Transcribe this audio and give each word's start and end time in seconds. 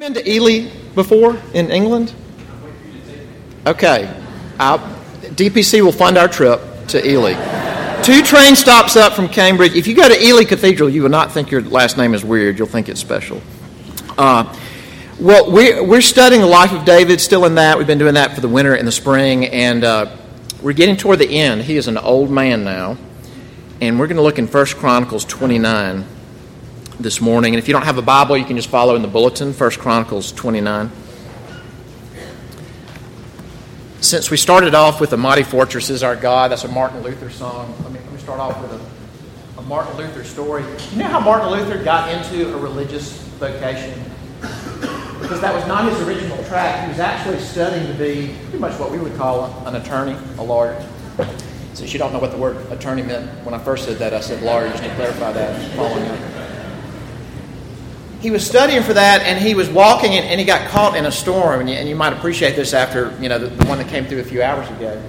been 0.00 0.14
to 0.14 0.30
Ely 0.30 0.70
before 0.94 1.36
in 1.52 1.70
England? 1.70 2.14
Okay. 3.66 4.10
DPC 4.56 5.82
will 5.82 5.92
fund 5.92 6.16
our 6.16 6.26
trip 6.26 6.58
to 6.88 7.06
Ely. 7.06 7.34
Two 8.02 8.22
train 8.22 8.56
stops 8.56 8.96
up 8.96 9.12
from 9.12 9.28
Cambridge. 9.28 9.74
If 9.74 9.86
you 9.86 9.94
go 9.94 10.08
to 10.08 10.18
Ely 10.18 10.44
Cathedral, 10.44 10.88
you 10.88 11.02
will 11.02 11.10
not 11.10 11.32
think 11.32 11.50
your 11.50 11.60
last 11.60 11.98
name 11.98 12.14
is 12.14 12.24
weird. 12.24 12.58
You'll 12.58 12.66
think 12.66 12.88
it's 12.88 12.98
special. 12.98 13.42
Uh, 14.16 14.56
well, 15.20 15.52
we're, 15.52 15.84
we're 15.84 16.00
studying 16.00 16.40
the 16.40 16.46
life 16.46 16.72
of 16.72 16.86
David, 16.86 17.20
still 17.20 17.44
in 17.44 17.56
that. 17.56 17.76
We've 17.76 17.86
been 17.86 17.98
doing 17.98 18.14
that 18.14 18.34
for 18.34 18.40
the 18.40 18.48
winter 18.48 18.74
and 18.74 18.88
the 18.88 18.92
spring, 18.92 19.48
and 19.48 19.84
uh, 19.84 20.16
we're 20.62 20.72
getting 20.72 20.96
toward 20.96 21.18
the 21.18 21.28
end. 21.28 21.60
He 21.60 21.76
is 21.76 21.88
an 21.88 21.98
old 21.98 22.30
man 22.30 22.64
now, 22.64 22.96
and 23.82 24.00
we're 24.00 24.06
going 24.06 24.16
to 24.16 24.22
look 24.22 24.38
in 24.38 24.46
First 24.46 24.78
Chronicles 24.78 25.26
29 25.26 26.06
this 27.02 27.20
morning. 27.20 27.54
And 27.54 27.58
if 27.58 27.68
you 27.68 27.72
don't 27.72 27.84
have 27.84 27.98
a 27.98 28.02
Bible, 28.02 28.36
you 28.36 28.44
can 28.44 28.56
just 28.56 28.68
follow 28.68 28.94
in 28.94 29.02
the 29.02 29.08
bulletin, 29.08 29.52
1 29.52 29.70
Chronicles 29.72 30.32
29. 30.32 30.90
Since 34.00 34.30
we 34.30 34.36
started 34.36 34.74
off 34.74 35.00
with 35.00 35.12
"A 35.12 35.16
Mighty 35.16 35.42
Fortress 35.42 35.90
is 35.90 36.02
Our 36.02 36.16
God," 36.16 36.50
that's 36.50 36.64
a 36.64 36.68
Martin 36.68 37.02
Luther 37.02 37.30
song. 37.30 37.74
Let 37.82 37.92
me, 37.92 38.00
let 38.00 38.12
me 38.12 38.18
start 38.18 38.40
off 38.40 38.60
with 38.62 38.72
a, 38.72 39.60
a 39.60 39.62
Martin 39.62 39.96
Luther 39.96 40.24
story. 40.24 40.64
You 40.92 40.98
know 40.98 41.08
how 41.08 41.20
Martin 41.20 41.50
Luther 41.50 41.82
got 41.82 42.12
into 42.12 42.54
a 42.54 42.58
religious 42.58 43.18
vocation? 43.38 44.02
Because 45.20 45.40
that 45.42 45.54
was 45.54 45.66
not 45.66 45.90
his 45.90 46.00
original 46.00 46.42
track. 46.44 46.84
He 46.84 46.88
was 46.88 46.98
actually 46.98 47.38
studying 47.40 47.86
to 47.86 47.92
be 47.92 48.34
pretty 48.44 48.58
much 48.58 48.78
what 48.80 48.90
we 48.90 48.98
would 48.98 49.14
call 49.16 49.66
an 49.66 49.76
attorney, 49.76 50.16
a 50.38 50.42
lawyer. 50.42 50.82
Since 51.74 51.92
you 51.92 51.98
don't 51.98 52.12
know 52.12 52.18
what 52.18 52.30
the 52.30 52.38
word 52.38 52.56
attorney 52.72 53.02
meant 53.02 53.28
when 53.44 53.54
I 53.54 53.58
first 53.58 53.84
said 53.84 53.98
that, 53.98 54.14
I 54.14 54.20
said 54.20 54.42
lawyer. 54.42 54.68
Just 54.70 54.82
need 54.82 54.88
to 54.88 54.94
clarify 54.94 55.32
that 55.32 55.76
following 55.76 56.08
up 56.08 56.49
he 58.20 58.30
was 58.30 58.46
studying 58.46 58.82
for 58.82 58.92
that 58.92 59.22
and 59.22 59.38
he 59.38 59.54
was 59.54 59.68
walking 59.70 60.12
and, 60.12 60.26
and 60.26 60.38
he 60.38 60.44
got 60.44 60.68
caught 60.68 60.96
in 60.96 61.06
a 61.06 61.12
storm. 61.12 61.60
And 61.60 61.70
you, 61.70 61.76
and 61.76 61.88
you, 61.88 61.96
might 61.96 62.12
appreciate 62.12 62.54
this 62.54 62.74
after, 62.74 63.16
you 63.20 63.28
know, 63.28 63.38
the, 63.38 63.46
the, 63.46 63.64
one 63.64 63.78
that 63.78 63.88
came 63.88 64.04
through 64.04 64.20
a 64.20 64.24
few 64.24 64.42
hours 64.42 64.68
ago. 64.70 65.02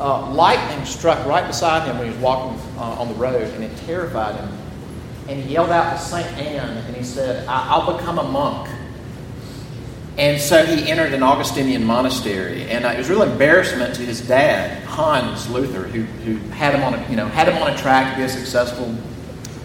Uh, 0.00 0.30
lightning 0.32 0.84
struck 0.84 1.24
right 1.26 1.46
beside 1.46 1.86
him 1.86 1.96
when 1.98 2.08
he 2.08 2.12
was 2.12 2.20
walking 2.20 2.60
uh, 2.76 3.00
on 3.00 3.08
the 3.08 3.14
road 3.14 3.42
and 3.54 3.62
it 3.62 3.74
terrified 3.78 4.34
him. 4.34 4.48
And 5.28 5.42
he 5.42 5.54
yelled 5.54 5.70
out 5.70 5.96
to 5.96 5.98
St. 5.98 6.26
Anne 6.36 6.76
and 6.76 6.96
he 6.96 7.04
said, 7.04 7.46
I'll 7.48 7.96
become 7.96 8.18
a 8.18 8.24
monk. 8.24 8.68
And 10.16 10.40
so 10.40 10.64
he 10.64 10.88
entered 10.88 11.12
an 11.12 11.24
Augustinian 11.24 11.84
monastery, 11.84 12.70
and 12.70 12.84
uh, 12.84 12.90
it 12.90 12.98
was 12.98 13.10
real 13.10 13.22
embarrassment 13.22 13.96
to 13.96 14.02
his 14.02 14.20
dad, 14.20 14.84
Hans 14.84 15.50
Luther, 15.50 15.82
who, 15.82 16.02
who 16.02 16.36
had 16.50 16.72
him 16.72 16.84
on 16.84 16.94
a 16.94 17.10
you 17.10 17.16
know 17.16 17.26
had 17.26 17.48
him 17.48 17.60
on 17.60 17.72
a 17.72 17.76
track 17.76 18.12
to 18.12 18.18
be 18.18 18.22
a 18.22 18.28
successful 18.28 18.94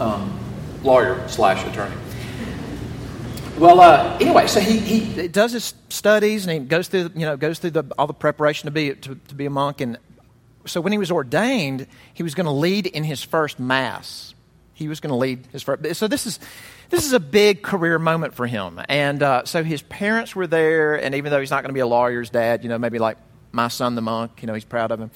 um, 0.02 0.40
lawyer 0.82 1.24
slash 1.28 1.64
attorney. 1.68 1.96
Well, 3.60 3.82
uh, 3.82 4.18
anyway, 4.22 4.48
so 4.48 4.62
he, 4.62 4.80
he 4.80 5.28
does 5.28 5.52
his 5.52 5.74
studies 5.90 6.48
and 6.48 6.54
he 6.54 6.66
goes 6.66 6.88
through, 6.88 7.12
you 7.14 7.26
know, 7.26 7.36
goes 7.36 7.60
through 7.60 7.72
the, 7.72 7.84
all 7.98 8.08
the 8.08 8.14
preparation 8.14 8.68
to 8.68 8.72
be, 8.72 8.94
to, 8.96 9.16
to 9.16 9.36
be 9.36 9.46
a 9.48 9.50
monk. 9.50 9.82
And 9.82 9.98
so 10.66 10.80
when 10.80 10.94
he 10.94 10.98
was 10.98 11.12
ordained, 11.12 11.86
he 12.14 12.24
was 12.24 12.36
going 12.36 12.46
to 12.46 12.54
lead 12.54 12.88
in 12.88 13.04
his 13.04 13.22
first 13.22 13.60
mass. 13.60 14.34
He 14.76 14.88
was 14.88 15.02
going 15.02 15.10
to 15.10 15.18
lead 15.18 15.46
his 15.52 15.62
first. 15.62 15.94
So 15.98 16.08
this 16.08 16.26
is, 16.26 16.40
this 16.90 17.06
is 17.06 17.12
a 17.12 17.20
big 17.20 17.62
career 17.62 18.00
moment 18.00 18.34
for 18.34 18.48
him. 18.48 18.80
And 18.88 19.22
uh, 19.22 19.44
so 19.44 19.62
his 19.62 19.82
parents 19.82 20.38
were 20.38 20.48
there, 20.48 20.96
and 20.96 21.14
even 21.16 21.30
though 21.30 21.42
he's 21.42 21.52
not 21.52 21.62
going 21.62 21.72
to 21.72 21.74
be 21.74 21.82
a 21.82 21.88
lawyer's 21.88 22.30
dad, 22.30 22.64
you 22.64 22.70
know, 22.70 22.78
maybe 22.78 22.98
like 22.98 23.18
my 23.52 23.68
son, 23.68 23.96
the 23.96 24.02
monk, 24.02 24.42
you 24.42 24.48
know, 24.48 24.54
he's 24.54 24.64
proud 24.64 24.92
of 24.92 25.02
him. 25.02 25.12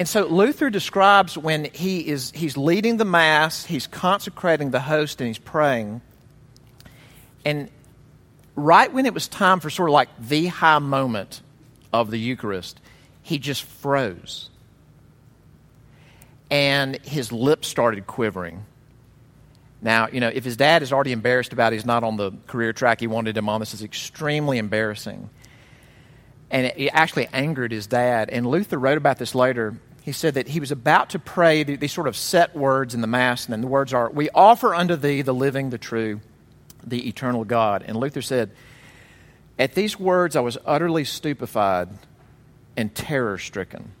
And 0.00 0.08
so 0.08 0.26
Luther 0.26 0.70
describes 0.70 1.38
when 1.38 1.66
he 1.66 2.00
is 2.00 2.32
he's 2.34 2.56
leading 2.56 2.96
the 2.96 3.04
mass, 3.04 3.64
he's 3.64 3.86
consecrating 3.86 4.72
the 4.72 4.80
host, 4.80 5.20
and 5.20 5.28
he's 5.28 5.38
praying 5.38 6.00
and 7.44 7.70
right 8.54 8.92
when 8.92 9.06
it 9.06 9.14
was 9.14 9.28
time 9.28 9.60
for 9.60 9.70
sort 9.70 9.88
of 9.88 9.94
like 9.94 10.08
the 10.20 10.46
high 10.46 10.78
moment 10.78 11.42
of 11.92 12.10
the 12.10 12.18
Eucharist, 12.18 12.80
he 13.22 13.38
just 13.38 13.62
froze. 13.62 14.50
And 16.50 16.96
his 17.04 17.32
lips 17.32 17.68
started 17.68 18.06
quivering. 18.06 18.64
Now, 19.80 20.08
you 20.12 20.20
know, 20.20 20.28
if 20.28 20.44
his 20.44 20.56
dad 20.56 20.82
is 20.82 20.92
already 20.92 21.12
embarrassed 21.12 21.52
about 21.52 21.72
he's 21.72 21.86
not 21.86 22.04
on 22.04 22.16
the 22.16 22.32
career 22.46 22.72
track 22.72 23.00
he 23.00 23.06
wanted 23.06 23.36
him 23.36 23.48
on, 23.48 23.60
this 23.60 23.74
is 23.74 23.82
extremely 23.82 24.58
embarrassing. 24.58 25.28
And 26.50 26.72
it 26.76 26.90
actually 26.92 27.28
angered 27.32 27.72
his 27.72 27.86
dad. 27.86 28.28
And 28.30 28.46
Luther 28.46 28.78
wrote 28.78 28.98
about 28.98 29.18
this 29.18 29.34
later. 29.34 29.74
He 30.02 30.12
said 30.12 30.34
that 30.34 30.48
he 30.48 30.60
was 30.60 30.70
about 30.70 31.10
to 31.10 31.18
pray 31.18 31.62
these 31.62 31.92
sort 31.92 32.06
of 32.06 32.16
set 32.16 32.54
words 32.54 32.94
in 32.94 33.00
the 33.00 33.06
Mass, 33.06 33.46
and 33.46 33.52
then 33.52 33.60
the 33.60 33.68
words 33.68 33.94
are, 33.94 34.10
We 34.10 34.28
offer 34.30 34.74
unto 34.74 34.96
thee 34.96 35.22
the 35.22 35.32
living, 35.32 35.70
the 35.70 35.78
true, 35.78 36.20
the 36.84 37.08
eternal 37.08 37.44
God. 37.44 37.84
And 37.86 37.96
Luther 37.96 38.22
said, 38.22 38.50
At 39.58 39.74
these 39.74 39.98
words 39.98 40.36
I 40.36 40.40
was 40.40 40.58
utterly 40.64 41.04
stupefied 41.04 41.88
and 42.76 42.94
terror 42.94 43.38
stricken. 43.38 43.92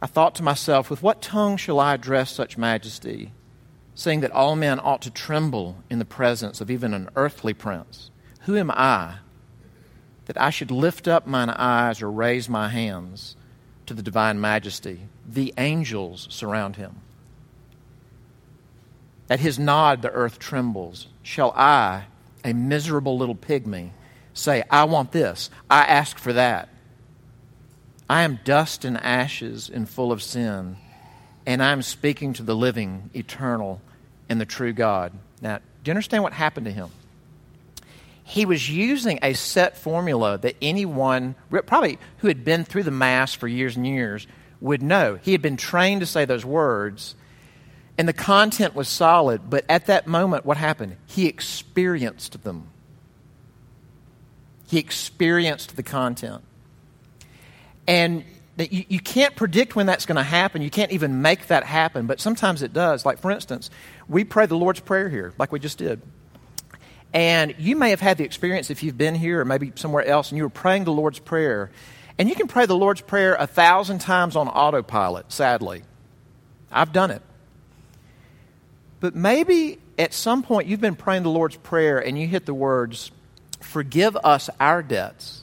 I 0.00 0.06
thought 0.06 0.34
to 0.36 0.42
myself, 0.42 0.90
With 0.90 1.02
what 1.02 1.22
tongue 1.22 1.56
shall 1.56 1.78
I 1.78 1.94
address 1.94 2.32
such 2.32 2.58
majesty, 2.58 3.32
saying 3.94 4.20
that 4.20 4.32
all 4.32 4.56
men 4.56 4.80
ought 4.82 5.02
to 5.02 5.10
tremble 5.10 5.76
in 5.88 5.98
the 5.98 6.04
presence 6.04 6.60
of 6.60 6.70
even 6.70 6.92
an 6.92 7.08
earthly 7.14 7.54
prince? 7.54 8.10
Who 8.42 8.56
am 8.56 8.70
I 8.70 9.18
that 10.26 10.40
I 10.40 10.50
should 10.50 10.70
lift 10.70 11.06
up 11.06 11.26
mine 11.26 11.50
eyes 11.50 12.02
or 12.02 12.10
raise 12.10 12.48
my 12.48 12.68
hands 12.68 13.36
to 13.86 13.94
the 13.94 14.02
divine 14.02 14.40
majesty? 14.40 15.02
The 15.28 15.54
angels 15.56 16.26
surround 16.30 16.76
him. 16.76 17.00
At 19.32 19.40
his 19.40 19.58
nod, 19.58 20.02
the 20.02 20.10
earth 20.10 20.38
trembles. 20.38 21.06
Shall 21.22 21.52
I, 21.52 22.04
a 22.44 22.52
miserable 22.52 23.16
little 23.16 23.34
pygmy, 23.34 23.92
say, 24.34 24.62
I 24.68 24.84
want 24.84 25.12
this, 25.12 25.48
I 25.70 25.84
ask 25.84 26.18
for 26.18 26.34
that? 26.34 26.68
I 28.10 28.24
am 28.24 28.40
dust 28.44 28.84
and 28.84 28.98
ashes 28.98 29.70
and 29.72 29.88
full 29.88 30.12
of 30.12 30.22
sin, 30.22 30.76
and 31.46 31.62
I 31.62 31.72
am 31.72 31.80
speaking 31.80 32.34
to 32.34 32.42
the 32.42 32.54
living, 32.54 33.08
eternal, 33.14 33.80
and 34.28 34.38
the 34.38 34.44
true 34.44 34.74
God. 34.74 35.14
Now, 35.40 35.60
do 35.82 35.88
you 35.88 35.92
understand 35.92 36.22
what 36.24 36.34
happened 36.34 36.66
to 36.66 36.70
him? 36.70 36.90
He 38.24 38.44
was 38.44 38.68
using 38.68 39.18
a 39.22 39.32
set 39.32 39.78
formula 39.78 40.36
that 40.42 40.56
anyone, 40.60 41.36
probably 41.64 41.98
who 42.18 42.28
had 42.28 42.44
been 42.44 42.64
through 42.64 42.82
the 42.82 42.90
Mass 42.90 43.32
for 43.32 43.48
years 43.48 43.78
and 43.78 43.86
years, 43.86 44.26
would 44.60 44.82
know. 44.82 45.18
He 45.22 45.32
had 45.32 45.40
been 45.40 45.56
trained 45.56 46.02
to 46.02 46.06
say 46.06 46.26
those 46.26 46.44
words, 46.44 47.14
and 47.98 48.08
the 48.08 48.12
content 48.12 48.74
was 48.74 48.88
solid, 48.88 49.50
but 49.50 49.64
at 49.68 49.86
that 49.86 50.06
moment, 50.06 50.46
what 50.46 50.56
happened? 50.56 50.96
He 51.06 51.26
experienced 51.26 52.42
them. 52.42 52.68
He 54.66 54.78
experienced 54.78 55.76
the 55.76 55.82
content. 55.82 56.42
And 57.86 58.24
you, 58.56 58.84
you 58.88 59.00
can't 59.00 59.36
predict 59.36 59.76
when 59.76 59.86
that's 59.86 60.06
going 60.06 60.16
to 60.16 60.22
happen. 60.22 60.62
You 60.62 60.70
can't 60.70 60.92
even 60.92 61.20
make 61.20 61.48
that 61.48 61.64
happen, 61.64 62.06
but 62.06 62.20
sometimes 62.20 62.62
it 62.62 62.72
does. 62.72 63.04
Like, 63.04 63.18
for 63.18 63.30
instance, 63.30 63.70
we 64.08 64.24
pray 64.24 64.46
the 64.46 64.56
Lord's 64.56 64.80
Prayer 64.80 65.08
here, 65.08 65.34
like 65.38 65.52
we 65.52 65.58
just 65.58 65.78
did. 65.78 66.00
And 67.12 67.54
you 67.58 67.76
may 67.76 67.90
have 67.90 68.00
had 68.00 68.16
the 68.16 68.24
experience 68.24 68.70
if 68.70 68.82
you've 68.82 68.96
been 68.96 69.14
here 69.14 69.40
or 69.40 69.44
maybe 69.44 69.72
somewhere 69.74 70.04
else 70.04 70.30
and 70.30 70.38
you 70.38 70.44
were 70.44 70.50
praying 70.50 70.84
the 70.84 70.92
Lord's 70.92 71.18
Prayer. 71.18 71.70
And 72.18 72.28
you 72.28 72.34
can 72.34 72.48
pray 72.48 72.64
the 72.64 72.76
Lord's 72.76 73.02
Prayer 73.02 73.34
a 73.34 73.46
thousand 73.46 73.98
times 73.98 74.36
on 74.36 74.48
autopilot, 74.48 75.30
sadly. 75.30 75.82
I've 76.70 76.92
done 76.92 77.10
it. 77.10 77.22
But 79.02 79.16
maybe 79.16 79.80
at 79.98 80.14
some 80.14 80.44
point 80.44 80.68
you've 80.68 80.80
been 80.80 80.94
praying 80.94 81.24
the 81.24 81.28
Lord's 81.28 81.56
Prayer 81.56 81.98
and 81.98 82.16
you 82.16 82.28
hit 82.28 82.46
the 82.46 82.54
words, 82.54 83.10
Forgive 83.58 84.16
us 84.16 84.48
our 84.60 84.80
debts 84.80 85.42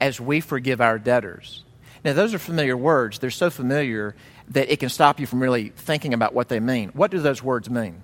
as 0.00 0.20
we 0.20 0.40
forgive 0.40 0.80
our 0.80 0.96
debtors. 0.98 1.64
Now, 2.04 2.12
those 2.12 2.34
are 2.34 2.38
familiar 2.38 2.76
words. 2.76 3.18
They're 3.18 3.30
so 3.30 3.50
familiar 3.50 4.14
that 4.50 4.72
it 4.72 4.78
can 4.78 4.90
stop 4.90 5.18
you 5.18 5.26
from 5.26 5.42
really 5.42 5.70
thinking 5.70 6.14
about 6.14 6.34
what 6.34 6.48
they 6.48 6.60
mean. 6.60 6.90
What 6.90 7.10
do 7.10 7.18
those 7.18 7.42
words 7.42 7.68
mean? 7.68 8.00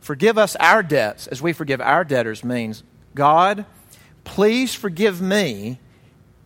Forgive 0.00 0.38
us 0.38 0.56
our 0.56 0.82
debts 0.82 1.26
as 1.26 1.42
we 1.42 1.52
forgive 1.52 1.82
our 1.82 2.04
debtors 2.04 2.44
means, 2.44 2.82
God, 3.14 3.66
please 4.24 4.74
forgive 4.74 5.20
me 5.20 5.80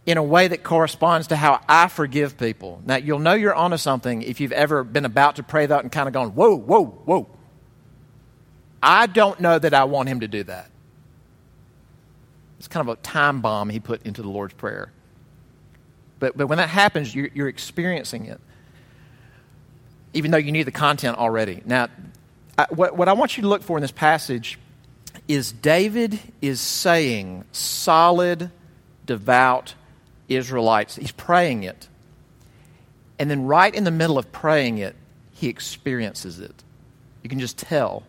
in 0.06 0.16
a 0.16 0.22
way 0.22 0.48
that 0.48 0.62
corresponds 0.62 1.28
to 1.28 1.36
how 1.36 1.60
I 1.68 1.88
forgive 1.88 2.38
people. 2.38 2.82
Now, 2.84 2.96
you'll 2.96 3.18
know 3.18 3.34
you're 3.34 3.54
onto 3.54 3.76
something 3.76 4.22
if 4.22 4.40
you've 4.40 4.52
ever 4.52 4.82
been 4.82 5.04
about 5.04 5.36
to 5.36 5.42
pray 5.42 5.66
that 5.66 5.82
and 5.82 5.92
kind 5.92 6.08
of 6.08 6.14
gone, 6.14 6.30
whoa, 6.30 6.56
whoa, 6.56 6.86
whoa. 6.86 7.28
I 8.82 9.06
don't 9.06 9.40
know 9.40 9.58
that 9.58 9.74
I 9.74 9.84
want 9.84 10.08
him 10.08 10.20
to 10.20 10.28
do 10.28 10.42
that. 10.44 10.70
It's 12.58 12.68
kind 12.68 12.88
of 12.88 12.98
a 12.98 13.00
time 13.00 13.40
bomb 13.40 13.68
he 13.68 13.80
put 13.80 14.02
into 14.02 14.22
the 14.22 14.28
Lord's 14.28 14.54
Prayer. 14.54 14.90
But, 16.18 16.36
but 16.36 16.46
when 16.46 16.58
that 16.58 16.68
happens, 16.68 17.14
you're, 17.14 17.30
you're 17.32 17.48
experiencing 17.48 18.26
it, 18.26 18.40
even 20.12 20.30
though 20.30 20.38
you 20.38 20.52
knew 20.52 20.64
the 20.64 20.72
content 20.72 21.18
already. 21.18 21.62
Now, 21.64 21.88
I, 22.58 22.66
what, 22.70 22.96
what 22.96 23.08
I 23.08 23.14
want 23.14 23.36
you 23.36 23.42
to 23.42 23.48
look 23.48 23.62
for 23.62 23.78
in 23.78 23.82
this 23.82 23.90
passage 23.90 24.58
is 25.28 25.52
David 25.52 26.18
is 26.42 26.60
saying 26.60 27.44
solid, 27.52 28.50
devout 29.06 29.74
Israelites. 30.30 30.96
He's 30.96 31.12
praying 31.12 31.64
it. 31.64 31.88
And 33.18 33.30
then, 33.30 33.44
right 33.44 33.74
in 33.74 33.84
the 33.84 33.90
middle 33.90 34.16
of 34.16 34.32
praying 34.32 34.78
it, 34.78 34.96
he 35.32 35.48
experiences 35.48 36.38
it. 36.40 36.64
You 37.22 37.28
can 37.28 37.40
just 37.40 37.58
tell. 37.58 38.04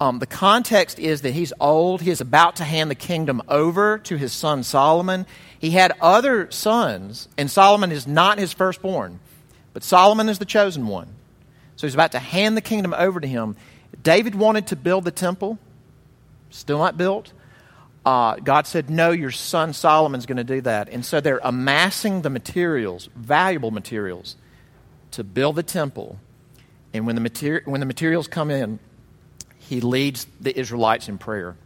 Um, 0.00 0.18
the 0.18 0.26
context 0.26 0.98
is 0.98 1.22
that 1.22 1.32
he's 1.32 1.52
old. 1.60 2.02
He 2.02 2.10
is 2.10 2.20
about 2.20 2.56
to 2.56 2.64
hand 2.64 2.90
the 2.90 2.96
kingdom 2.96 3.40
over 3.48 3.98
to 3.98 4.16
his 4.16 4.32
son 4.32 4.64
Solomon. 4.64 5.26
He 5.58 5.70
had 5.70 5.92
other 6.00 6.50
sons, 6.50 7.28
and 7.38 7.50
Solomon 7.50 7.92
is 7.92 8.06
not 8.06 8.38
his 8.38 8.52
firstborn, 8.52 9.20
but 9.72 9.84
Solomon 9.84 10.28
is 10.28 10.40
the 10.40 10.44
chosen 10.44 10.88
one. 10.88 11.06
So 11.76 11.86
he's 11.86 11.94
about 11.94 12.12
to 12.12 12.18
hand 12.18 12.56
the 12.56 12.60
kingdom 12.60 12.94
over 12.98 13.20
to 13.20 13.28
him. 13.28 13.56
David 14.02 14.34
wanted 14.34 14.66
to 14.68 14.76
build 14.76 15.04
the 15.04 15.12
temple, 15.12 15.58
still 16.50 16.78
not 16.78 16.96
built. 16.96 17.32
Uh, 18.04 18.36
God 18.36 18.66
said, 18.66 18.90
No, 18.90 19.10
your 19.10 19.30
son 19.30 19.72
Solomon's 19.72 20.26
going 20.26 20.36
to 20.36 20.44
do 20.44 20.60
that. 20.62 20.88
And 20.88 21.04
so 21.04 21.20
they're 21.20 21.40
amassing 21.42 22.22
the 22.22 22.30
materials, 22.30 23.08
valuable 23.14 23.70
materials, 23.70 24.36
to 25.12 25.22
build 25.24 25.56
the 25.56 25.62
temple. 25.62 26.18
And 26.92 27.06
when 27.06 27.16
the, 27.16 27.62
when 27.64 27.80
the 27.80 27.86
materials 27.86 28.26
come 28.26 28.50
in, 28.50 28.78
he 29.58 29.80
leads 29.80 30.26
the 30.40 30.58
Israelites 30.58 31.08
in 31.08 31.18
prayer. 31.18 31.56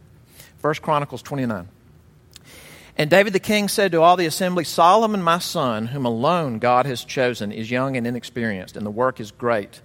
1 0.61 0.75
Chronicles 0.75 1.21
29. 1.21 1.67
And 2.97 3.09
David 3.09 3.33
the 3.33 3.39
king 3.39 3.67
said 3.67 3.91
to 3.91 4.01
all 4.01 4.17
the 4.17 4.25
assembly, 4.25 4.63
Solomon, 4.63 5.21
my 5.21 5.37
son, 5.39 5.87
whom 5.87 6.05
alone 6.05 6.57
God 6.57 6.85
has 6.87 7.03
chosen, 7.03 7.51
is 7.51 7.69
young 7.69 7.95
and 7.95 8.07
inexperienced, 8.07 8.75
and 8.75 8.85
the 8.85 8.91
work 8.91 9.19
is 9.19 9.31
great. 9.31 9.81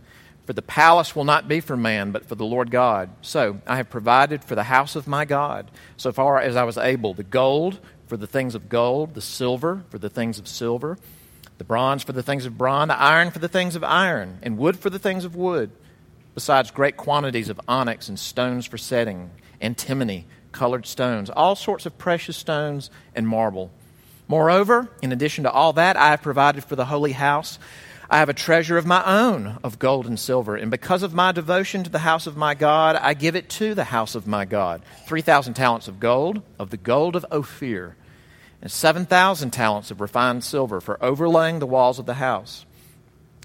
For 0.46 0.52
the 0.52 0.62
palace 0.62 1.14
will 1.14 1.24
not 1.24 1.46
be 1.46 1.60
for 1.60 1.76
man, 1.76 2.10
but 2.10 2.26
for 2.26 2.34
the 2.34 2.44
Lord 2.44 2.70
God. 2.70 3.10
So 3.22 3.60
I 3.66 3.76
have 3.76 3.90
provided 3.90 4.42
for 4.42 4.54
the 4.54 4.64
house 4.64 4.96
of 4.96 5.06
my 5.06 5.24
God, 5.24 5.70
so 5.96 6.12
far 6.12 6.40
as 6.40 6.56
I 6.56 6.64
was 6.64 6.76
able, 6.76 7.14
the 7.14 7.22
gold 7.22 7.78
for 8.06 8.16
the 8.16 8.26
things 8.26 8.54
of 8.54 8.68
gold, 8.68 9.14
the 9.14 9.20
silver 9.20 9.84
for 9.88 9.98
the 9.98 10.10
things 10.10 10.38
of 10.38 10.48
silver, 10.48 10.98
the 11.58 11.64
bronze 11.64 12.02
for 12.02 12.12
the 12.12 12.24
things 12.24 12.44
of 12.44 12.58
bronze, 12.58 12.88
the 12.88 13.00
iron 13.00 13.30
for 13.30 13.38
the 13.38 13.48
things 13.48 13.76
of 13.76 13.84
iron, 13.84 14.38
and 14.42 14.58
wood 14.58 14.78
for 14.78 14.90
the 14.90 14.98
things 14.98 15.24
of 15.24 15.36
wood, 15.36 15.70
besides 16.34 16.70
great 16.72 16.96
quantities 16.96 17.48
of 17.48 17.60
onyx 17.68 18.08
and 18.08 18.18
stones 18.18 18.66
for 18.66 18.78
setting, 18.78 19.30
antimony, 19.60 20.26
colored 20.50 20.86
stones, 20.86 21.30
all 21.30 21.54
sorts 21.54 21.86
of 21.86 21.96
precious 21.98 22.36
stones 22.36 22.90
and 23.14 23.28
marble. 23.28 23.70
Moreover, 24.28 24.88
in 25.02 25.12
addition 25.12 25.44
to 25.44 25.50
all 25.50 25.72
that, 25.74 25.96
I 25.96 26.10
have 26.10 26.22
provided 26.22 26.64
for 26.64 26.76
the 26.76 26.86
holy 26.86 27.12
house 27.12 27.58
I 28.12 28.19
have 28.19 28.28
a 28.28 28.34
treasure 28.34 28.76
of 28.76 28.84
my 28.84 29.02
own 29.06 29.58
of 29.64 29.78
gold 29.78 30.06
and 30.06 30.20
silver, 30.20 30.54
and 30.54 30.70
because 30.70 31.02
of 31.02 31.14
my 31.14 31.32
devotion 31.32 31.82
to 31.82 31.88
the 31.88 32.00
house 32.00 32.26
of 32.26 32.36
my 32.36 32.52
God, 32.52 32.94
I 32.94 33.14
give 33.14 33.34
it 33.34 33.48
to 33.48 33.74
the 33.74 33.84
house 33.84 34.14
of 34.14 34.26
my 34.26 34.44
God 34.44 34.82
3,000 35.06 35.54
talents 35.54 35.88
of 35.88 35.98
gold, 35.98 36.42
of 36.58 36.69
the 36.69 36.76
gold 36.76 37.16
of 37.16 37.24
Ophir, 37.32 37.96
and 38.60 38.70
7,000 38.70 39.50
talents 39.50 39.90
of 39.90 40.02
refined 40.02 40.44
silver 40.44 40.78
for 40.78 41.02
overlaying 41.02 41.58
the 41.58 41.66
walls 41.66 41.98
of 41.98 42.04
the 42.04 42.12
house, 42.12 42.66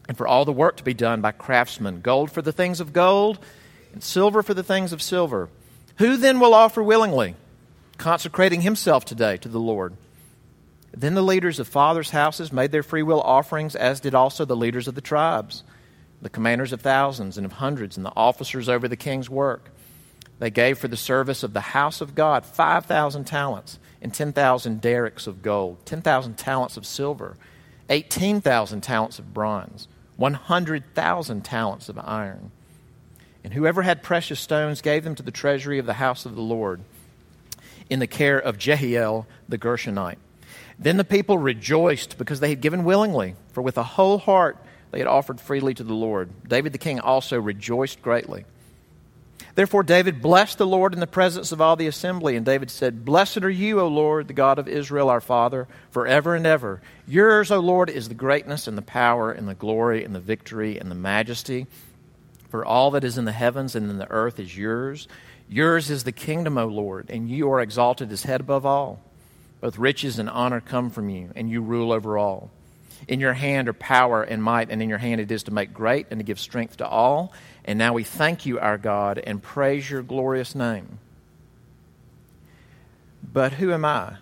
and 0.09 0.17
for 0.17 0.27
all 0.27 0.43
the 0.43 0.51
work 0.51 0.75
to 0.75 0.83
be 0.83 0.93
done 0.93 1.21
by 1.21 1.31
craftsmen 1.31 2.01
gold 2.01 2.29
for 2.29 2.41
the 2.41 2.51
things 2.51 2.81
of 2.81 2.91
gold, 2.91 3.39
and 3.93 4.03
silver 4.03 4.43
for 4.43 4.53
the 4.53 4.63
things 4.63 4.91
of 4.91 5.01
silver. 5.01 5.47
Who 5.99 6.17
then 6.17 6.41
will 6.41 6.53
offer 6.53 6.83
willingly, 6.83 7.35
consecrating 7.97 8.59
himself 8.59 9.05
today 9.05 9.37
to 9.37 9.47
the 9.47 9.61
Lord? 9.61 9.95
Then 10.97 11.13
the 11.13 11.21
leaders 11.21 11.59
of 11.59 11.67
fathers' 11.67 12.09
houses 12.09 12.51
made 12.51 12.71
their 12.71 12.81
freewill 12.81 13.21
offerings, 13.21 13.75
as 13.75 13.99
did 13.99 14.15
also 14.15 14.45
the 14.45 14.55
leaders 14.55 14.87
of 14.87 14.95
the 14.95 15.01
tribes, 15.01 15.63
the 16.23 16.29
commanders 16.29 16.73
of 16.73 16.81
thousands 16.81 17.37
and 17.37 17.45
of 17.45 17.51
hundreds, 17.51 17.97
and 17.97 18.05
the 18.05 18.11
officers 18.15 18.67
over 18.67 18.87
the 18.87 18.95
king's 18.95 19.29
work. 19.29 19.69
They 20.39 20.49
gave 20.49 20.79
for 20.79 20.87
the 20.87 20.97
service 20.97 21.43
of 21.43 21.53
the 21.53 21.61
house 21.61 22.01
of 22.01 22.15
God 22.15 22.47
5,000 22.47 23.25
talents 23.25 23.77
and 24.01 24.11
10,000 24.11 24.81
darics 24.81 25.27
of 25.27 25.43
gold, 25.43 25.85
10,000 25.85 26.35
talents 26.35 26.77
of 26.77 26.85
silver, 26.85 27.37
18,000 27.91 28.81
talents 28.81 29.19
of 29.19 29.35
bronze, 29.35 29.87
100,000 30.15 31.45
talents 31.45 31.89
of 31.89 31.99
iron. 31.99 32.49
And 33.43 33.53
whoever 33.53 33.83
had 33.83 34.01
precious 34.01 34.39
stones 34.39 34.81
gave 34.81 35.03
them 35.03 35.13
to 35.13 35.23
the 35.23 35.29
treasury 35.29 35.77
of 35.77 35.85
the 35.85 35.93
house 35.93 36.25
of 36.25 36.33
the 36.33 36.41
Lord 36.41 36.81
in 37.87 37.99
the 37.99 38.07
care 38.07 38.39
of 38.39 38.57
Jehiel 38.57 39.27
the 39.47 39.59
Gershonite. 39.59 40.17
Then 40.79 40.97
the 40.97 41.03
people 41.03 41.37
rejoiced 41.37 42.17
because 42.17 42.39
they 42.39 42.49
had 42.49 42.61
given 42.61 42.83
willingly, 42.83 43.35
for 43.51 43.61
with 43.61 43.77
a 43.77 43.83
whole 43.83 44.17
heart 44.17 44.57
they 44.91 44.99
had 44.99 45.07
offered 45.07 45.41
freely 45.41 45.73
to 45.73 45.83
the 45.83 45.93
Lord. 45.93 46.29
David 46.47 46.71
the 46.71 46.77
king 46.77 46.99
also 46.99 47.39
rejoiced 47.39 48.01
greatly. 48.01 48.45
Therefore, 49.57 49.81
David 49.81 50.21
blessed 50.21 50.59
the 50.59 50.67
Lord 50.67 50.93
in 50.93 50.99
the 50.99 51.07
presence 51.07 51.51
of 51.51 51.59
all 51.59 51.75
the 51.75 51.87
assembly. 51.87 52.35
And 52.35 52.45
David 52.45 52.69
said, 52.69 53.03
Blessed 53.03 53.39
are 53.39 53.49
you, 53.49 53.79
O 53.79 53.87
Lord, 53.87 54.27
the 54.27 54.33
God 54.35 54.59
of 54.59 54.67
Israel, 54.67 55.09
our 55.09 55.19
Father, 55.19 55.67
forever 55.89 56.35
and 56.35 56.45
ever. 56.45 56.79
Yours, 57.07 57.49
O 57.49 57.59
Lord, 57.59 57.89
is 57.89 58.07
the 58.07 58.13
greatness 58.13 58.67
and 58.67 58.77
the 58.77 58.83
power 58.83 59.31
and 59.31 59.47
the 59.47 59.55
glory 59.55 60.03
and 60.03 60.13
the 60.13 60.19
victory 60.19 60.79
and 60.79 60.91
the 60.91 60.95
majesty. 60.95 61.65
For 62.49 62.63
all 62.63 62.91
that 62.91 63.03
is 63.03 63.17
in 63.17 63.25
the 63.25 63.31
heavens 63.31 63.75
and 63.75 63.89
in 63.89 63.97
the 63.97 64.09
earth 64.11 64.39
is 64.39 64.55
yours. 64.55 65.07
Yours 65.49 65.89
is 65.89 66.03
the 66.03 66.11
kingdom, 66.11 66.59
O 66.59 66.67
Lord, 66.67 67.09
and 67.09 67.27
you 67.27 67.51
are 67.51 67.59
exalted 67.59 68.11
as 68.11 68.21
head 68.21 68.41
above 68.41 68.63
all. 68.63 69.01
Both 69.67 69.79
riches 69.79 70.17
and 70.17 70.29
honor 70.29 70.61
come 70.61 70.89
from 70.89 71.09
you, 71.09 71.31
and 71.35 71.49
you 71.49 71.59
rule 71.61 71.91
over 71.91 72.17
all. 72.17 72.51
In 73.05 73.19
your 73.19 73.33
hand 73.33 73.67
are 73.67 73.73
power 73.73 74.23
and 74.23 74.41
might, 74.41 74.69
and 74.69 74.81
in 74.81 74.87
your 74.87 74.97
hand 74.97 75.19
it 75.19 75.29
is 75.29 75.43
to 75.43 75.51
make 75.51 75.73
great 75.73 76.07
and 76.09 76.21
to 76.21 76.23
give 76.23 76.39
strength 76.39 76.77
to 76.77 76.87
all. 76.87 77.33
And 77.65 77.77
now 77.77 77.91
we 77.91 78.05
thank 78.05 78.45
you, 78.45 78.59
our 78.59 78.77
God, 78.77 79.17
and 79.17 79.43
praise 79.43 79.89
your 79.89 80.03
glorious 80.03 80.55
name. 80.55 80.99
But 83.21 83.51
who 83.51 83.73
am 83.73 83.83
I? 83.83 84.19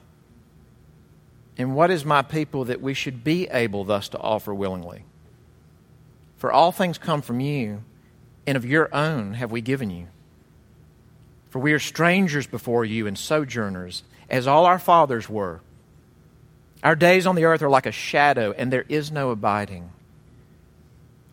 And 1.59 1.75
what 1.75 1.91
is 1.91 2.03
my 2.03 2.23
people 2.23 2.65
that 2.65 2.81
we 2.81 2.95
should 2.95 3.23
be 3.23 3.47
able 3.49 3.83
thus 3.83 4.09
to 4.09 4.17
offer 4.17 4.51
willingly? 4.51 5.03
For 6.37 6.51
all 6.51 6.71
things 6.71 6.97
come 6.97 7.21
from 7.21 7.39
you, 7.39 7.83
and 8.47 8.57
of 8.57 8.65
your 8.65 8.89
own 8.91 9.35
have 9.35 9.51
we 9.51 9.61
given 9.61 9.91
you. 9.91 10.07
For 11.51 11.59
we 11.59 11.71
are 11.71 11.77
strangers 11.77 12.47
before 12.47 12.83
you 12.83 13.05
and 13.05 13.15
sojourners 13.15 14.01
as 14.29 14.47
all 14.47 14.65
our 14.65 14.79
fathers 14.79 15.29
were. 15.29 15.61
Our 16.83 16.95
days 16.95 17.25
on 17.25 17.35
the 17.35 17.45
earth 17.45 17.61
are 17.61 17.69
like 17.69 17.85
a 17.85 17.91
shadow, 17.91 18.51
and 18.51 18.71
there 18.71 18.85
is 18.87 19.11
no 19.11 19.31
abiding. 19.31 19.91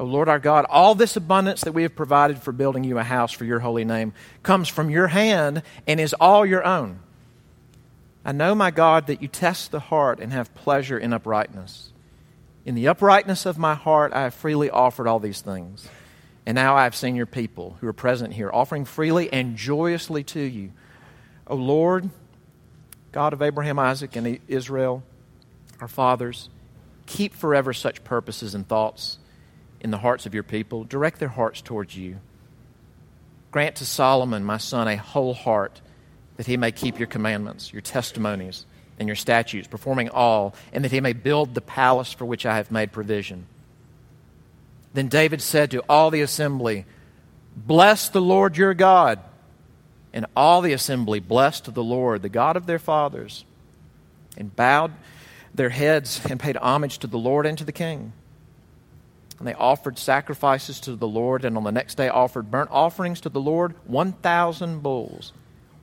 O 0.00 0.04
Lord 0.04 0.28
our 0.28 0.38
God, 0.38 0.64
all 0.68 0.94
this 0.94 1.16
abundance 1.16 1.60
that 1.62 1.72
we 1.72 1.82
have 1.82 1.94
provided 1.94 2.38
for 2.38 2.50
building 2.50 2.82
you 2.82 2.98
a 2.98 3.04
house 3.04 3.30
for 3.30 3.44
your 3.44 3.60
holy 3.60 3.84
name 3.84 4.14
comes 4.42 4.68
from 4.68 4.90
your 4.90 5.08
hand 5.08 5.62
and 5.86 6.00
is 6.00 6.14
all 6.14 6.44
your 6.44 6.64
own. 6.64 6.98
I 8.24 8.32
know, 8.32 8.54
my 8.54 8.70
God, 8.70 9.06
that 9.08 9.20
you 9.20 9.28
test 9.28 9.70
the 9.70 9.80
heart 9.80 10.20
and 10.20 10.32
have 10.32 10.54
pleasure 10.54 10.98
in 10.98 11.12
uprightness. 11.12 11.92
In 12.64 12.74
the 12.74 12.88
uprightness 12.88 13.46
of 13.46 13.58
my 13.58 13.74
heart, 13.74 14.12
I 14.12 14.22
have 14.22 14.34
freely 14.34 14.70
offered 14.70 15.06
all 15.06 15.20
these 15.20 15.40
things. 15.40 15.88
And 16.46 16.54
now 16.54 16.76
I 16.76 16.84
have 16.84 16.96
seen 16.96 17.14
your 17.14 17.26
people 17.26 17.76
who 17.80 17.86
are 17.86 17.92
present 17.92 18.32
here 18.32 18.50
offering 18.52 18.84
freely 18.84 19.32
and 19.32 19.56
joyously 19.56 20.24
to 20.24 20.40
you. 20.40 20.72
O 21.46 21.56
Lord, 21.56 22.10
God 23.12 23.34
of 23.34 23.42
Abraham, 23.42 23.78
Isaac, 23.78 24.16
and 24.16 24.40
Israel, 24.48 25.02
our 25.80 25.88
fathers, 25.88 26.48
keep 27.06 27.34
forever 27.34 27.72
such 27.72 28.02
purposes 28.04 28.54
and 28.54 28.66
thoughts 28.66 29.18
in 29.80 29.90
the 29.90 29.98
hearts 29.98 30.24
of 30.24 30.32
your 30.32 30.42
people. 30.42 30.84
Direct 30.84 31.20
their 31.20 31.28
hearts 31.28 31.60
towards 31.60 31.96
you. 31.96 32.18
Grant 33.50 33.76
to 33.76 33.84
Solomon, 33.84 34.44
my 34.44 34.56
son, 34.56 34.88
a 34.88 34.96
whole 34.96 35.34
heart 35.34 35.82
that 36.38 36.46
he 36.46 36.56
may 36.56 36.72
keep 36.72 36.98
your 36.98 37.06
commandments, 37.06 37.70
your 37.70 37.82
testimonies, 37.82 38.64
and 38.98 39.06
your 39.06 39.16
statutes, 39.16 39.68
performing 39.68 40.08
all, 40.08 40.54
and 40.72 40.82
that 40.84 40.92
he 40.92 41.00
may 41.00 41.12
build 41.12 41.54
the 41.54 41.60
palace 41.60 42.12
for 42.12 42.24
which 42.24 42.46
I 42.46 42.56
have 42.56 42.70
made 42.70 42.92
provision. 42.92 43.46
Then 44.94 45.08
David 45.08 45.42
said 45.42 45.70
to 45.72 45.80
all 45.88 46.10
the 46.10 46.22
assembly, 46.22 46.86
Bless 47.54 48.08
the 48.08 48.22
Lord 48.22 48.56
your 48.56 48.72
God. 48.72 49.18
And 50.12 50.26
all 50.36 50.60
the 50.60 50.72
assembly 50.72 51.20
blessed 51.20 51.72
the 51.72 51.82
Lord, 51.82 52.22
the 52.22 52.28
God 52.28 52.56
of 52.56 52.66
their 52.66 52.78
fathers, 52.78 53.44
and 54.36 54.54
bowed 54.54 54.92
their 55.54 55.70
heads 55.70 56.20
and 56.28 56.38
paid 56.40 56.56
homage 56.56 56.98
to 56.98 57.06
the 57.06 57.18
Lord 57.18 57.46
and 57.46 57.56
to 57.58 57.64
the 57.64 57.72
king. 57.72 58.12
And 59.38 59.48
they 59.48 59.54
offered 59.54 59.98
sacrifices 59.98 60.80
to 60.80 60.94
the 60.94 61.08
Lord, 61.08 61.44
and 61.44 61.56
on 61.56 61.64
the 61.64 61.72
next 61.72 61.96
day 61.96 62.08
offered 62.08 62.50
burnt 62.50 62.70
offerings 62.70 63.20
to 63.22 63.28
the 63.28 63.40
Lord 63.40 63.74
1,000 63.86 64.82
bulls, 64.82 65.32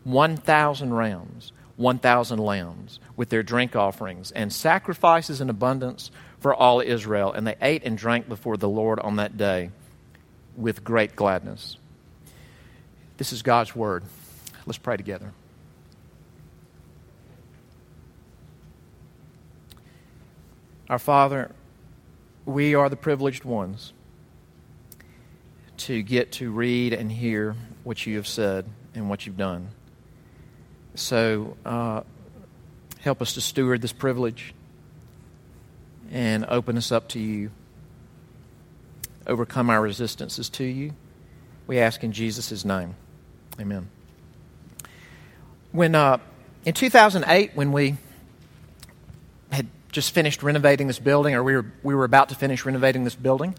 1,000 0.05 0.93
rams, 0.93 1.51
1,000 1.75 2.39
lambs, 2.39 2.99
with 3.15 3.29
their 3.29 3.43
drink 3.43 3.75
offerings, 3.75 4.31
and 4.31 4.53
sacrifices 4.53 5.41
in 5.41 5.49
abundance 5.49 6.11
for 6.39 6.53
all 6.53 6.79
Israel. 6.81 7.33
And 7.33 7.45
they 7.45 7.55
ate 7.61 7.83
and 7.83 7.97
drank 7.97 8.29
before 8.29 8.57
the 8.57 8.69
Lord 8.69 8.99
on 8.99 9.17
that 9.17 9.37
day 9.37 9.71
with 10.55 10.83
great 10.83 11.15
gladness. 11.15 11.77
This 13.17 13.33
is 13.33 13.41
God's 13.41 13.75
word. 13.75 14.03
Let's 14.69 14.77
pray 14.77 14.97
together. 14.97 15.33
Our 20.87 20.99
Father, 20.99 21.55
we 22.45 22.75
are 22.75 22.87
the 22.87 22.95
privileged 22.95 23.43
ones 23.43 23.93
to 25.77 26.03
get 26.03 26.33
to 26.33 26.51
read 26.51 26.93
and 26.93 27.11
hear 27.11 27.55
what 27.83 28.05
you 28.05 28.17
have 28.17 28.27
said 28.27 28.65
and 28.93 29.09
what 29.09 29.25
you've 29.25 29.37
done. 29.37 29.69
So 30.93 31.57
uh, 31.65 32.01
help 32.99 33.23
us 33.23 33.33
to 33.33 33.41
steward 33.41 33.81
this 33.81 33.91
privilege 33.91 34.53
and 36.11 36.45
open 36.47 36.77
us 36.77 36.91
up 36.91 37.07
to 37.07 37.19
you. 37.19 37.49
Overcome 39.25 39.71
our 39.71 39.81
resistances 39.81 40.47
to 40.51 40.63
you. 40.63 40.93
We 41.65 41.79
ask 41.79 42.03
in 42.03 42.11
Jesus' 42.11 42.63
name. 42.63 42.93
Amen. 43.59 43.89
When 45.71 45.95
uh, 45.95 46.17
in 46.65 46.73
2008, 46.73 47.51
when 47.55 47.71
we 47.71 47.97
had 49.51 49.67
just 49.91 50.13
finished 50.13 50.41
renovating 50.41 50.87
this 50.87 50.99
building, 50.99 51.35
or 51.35 51.43
we 51.43 51.55
were 51.55 51.65
we 51.83 51.93
were 51.93 52.05
about 52.05 52.29
to 52.29 52.35
finish 52.35 52.65
renovating 52.65 53.03
this 53.03 53.15
building, 53.15 53.55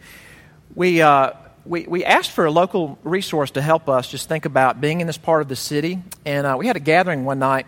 we. 0.75 1.03
Uh, 1.03 1.33
we, 1.67 1.85
we 1.87 2.07
asked 2.07 2.31
for 2.31 2.47
a 2.47 2.51
local 2.51 2.99
resource 3.05 3.51
to 3.51 3.61
help 3.61 3.87
us 3.87 4.09
just 4.09 4.31
think 4.31 4.47
about 4.47 4.81
being 4.81 5.03
in 5.03 5.07
this 5.07 5.19
part 5.19 5.43
of 5.43 5.49
the 5.49 5.57
city. 5.57 6.03
And 6.25 6.47
uh, 6.47 6.57
we 6.59 6.67
had 6.67 6.75
a 6.75 6.81
gathering 6.81 7.27
one 7.27 7.39
night 7.39 7.67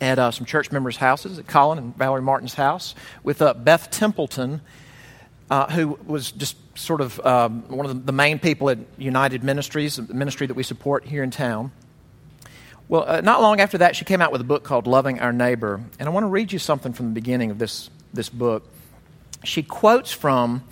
at 0.00 0.18
uh, 0.18 0.30
some 0.30 0.44
church 0.44 0.72
members' 0.72 0.96
houses, 0.96 1.38
at 1.38 1.46
Colin 1.46 1.78
and 1.78 1.96
Valerie 1.96 2.22
Martin's 2.22 2.54
house, 2.54 2.94
with 3.22 3.40
uh, 3.40 3.54
Beth 3.54 3.90
Templeton, 3.90 4.60
uh, 5.50 5.70
who 5.70 5.98
was 6.06 6.32
just 6.32 6.56
sort 6.76 7.00
of 7.00 7.24
um, 7.24 7.62
one 7.68 7.86
of 7.86 7.94
the, 7.94 8.02
the, 8.06 8.12
main 8.12 8.38
people 8.38 8.68
at 8.70 8.78
United 8.98 9.44
Ministries, 9.44 9.96
the 9.96 10.14
ministry 10.14 10.46
that 10.46 10.54
we 10.54 10.62
support 10.62 11.04
here 11.04 11.22
in 11.22 11.30
town. 11.30 11.70
Well, 12.88 13.04
uh, 13.06 13.20
not 13.22 13.40
long 13.40 13.60
after 13.60 13.78
that, 13.78 13.96
she 13.96 14.04
came 14.04 14.20
out 14.20 14.30
with 14.30 14.40
a 14.40 14.44
book 14.44 14.62
called 14.62 14.86
Loving 14.86 15.18
Our 15.20 15.32
Neighbor. 15.32 15.80
And 15.98 16.08
I 16.08 16.12
want 16.12 16.24
to 16.24 16.28
read 16.28 16.52
you 16.52 16.58
something 16.58 16.92
from 16.92 17.06
the 17.06 17.12
beginning 17.12 17.50
of 17.50 17.58
this, 17.58 17.88
this 18.12 18.28
book. 18.28 18.68
She 19.42 19.62
quotes 19.62 20.12
from 20.12 20.64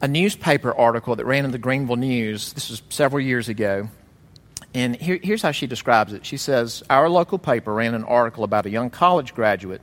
a 0.00 0.08
newspaper 0.08 0.72
article 0.74 1.16
that 1.16 1.26
ran 1.26 1.44
in 1.44 1.50
the 1.50 1.58
Greenville 1.58 1.96
News. 1.96 2.52
This 2.54 2.70
was 2.70 2.82
several 2.88 3.20
years 3.20 3.48
ago. 3.48 3.88
And 4.74 4.96
here, 4.96 5.18
here's 5.22 5.42
how 5.42 5.50
she 5.50 5.66
describes 5.66 6.12
it. 6.12 6.24
She 6.24 6.36
says, 6.36 6.82
Our 6.88 7.08
local 7.08 7.38
paper 7.38 7.74
ran 7.74 7.94
an 7.94 8.04
article 8.04 8.44
about 8.44 8.66
a 8.66 8.70
young 8.70 8.90
college 8.90 9.34
graduate 9.34 9.82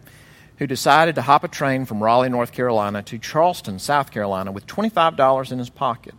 who 0.58 0.68
decided 0.68 1.16
to 1.16 1.22
hop 1.22 1.44
a 1.44 1.48
train 1.48 1.86
from 1.86 2.02
Raleigh, 2.02 2.30
North 2.30 2.54
Carolina 2.54 3.04
to 3.04 3.20
Charleston, 3.20 3.78
South 3.78 4.12
Carolina 4.12 4.52
with 4.52 4.66
$25 4.68 5.52
in 5.52 5.60
his 5.60 5.70
pocket. 5.70 6.16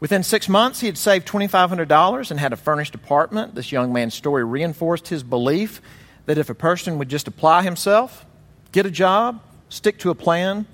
Within 0.00 0.22
six 0.22 0.48
months, 0.48 0.80
he 0.80 0.86
had 0.86 0.96
saved 0.96 1.26
$2,500 1.26 2.30
and 2.30 2.38
had 2.38 2.52
a 2.52 2.56
furnished 2.56 2.94
apartment. 2.94 3.54
This 3.54 3.72
young 3.72 3.92
man's 3.92 4.14
story 4.14 4.44
reinforced 4.44 5.08
his 5.08 5.22
belief 5.22 5.82
that 6.26 6.38
if 6.38 6.50
a 6.50 6.54
person 6.54 6.98
would 6.98 7.08
just 7.08 7.26
apply 7.26 7.62
himself, 7.62 8.24
get 8.70 8.86
a 8.86 8.90
job, 8.90 9.42
stick 9.68 9.98
to 10.00 10.10
a 10.10 10.14
plan, 10.14 10.66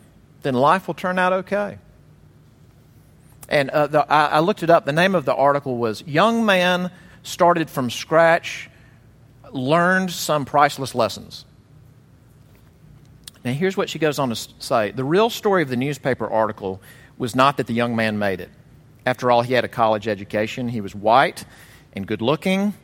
then 0.42 0.54
life 0.54 0.86
will 0.86 0.94
turn 0.94 1.18
out 1.18 1.32
okay. 1.32 1.78
And 3.48 3.70
uh, 3.70 3.86
the, 3.86 4.12
I, 4.12 4.26
I 4.26 4.38
looked 4.40 4.62
it 4.62 4.70
up. 4.70 4.84
The 4.84 4.92
name 4.92 5.14
of 5.14 5.24
the 5.24 5.34
article 5.34 5.76
was 5.76 6.02
Young 6.06 6.44
Man 6.44 6.90
Started 7.22 7.70
from 7.70 7.88
Scratch, 7.88 8.68
Learned 9.50 10.10
Some 10.10 10.44
Priceless 10.44 10.94
Lessons. 10.94 11.46
Now, 13.44 13.52
here's 13.52 13.76
what 13.76 13.88
she 13.88 13.98
goes 13.98 14.18
on 14.18 14.28
to 14.28 14.36
say 14.58 14.90
The 14.90 15.04
real 15.04 15.30
story 15.30 15.62
of 15.62 15.68
the 15.70 15.76
newspaper 15.76 16.28
article 16.28 16.82
was 17.16 17.34
not 17.34 17.56
that 17.56 17.66
the 17.66 17.72
young 17.72 17.96
man 17.96 18.18
made 18.18 18.40
it. 18.40 18.50
After 19.06 19.30
all, 19.30 19.42
he 19.42 19.54
had 19.54 19.64
a 19.64 19.68
college 19.68 20.08
education, 20.08 20.68
he 20.68 20.80
was 20.80 20.94
white 20.94 21.44
and 21.92 22.06
good 22.06 22.22
looking, 22.22 22.74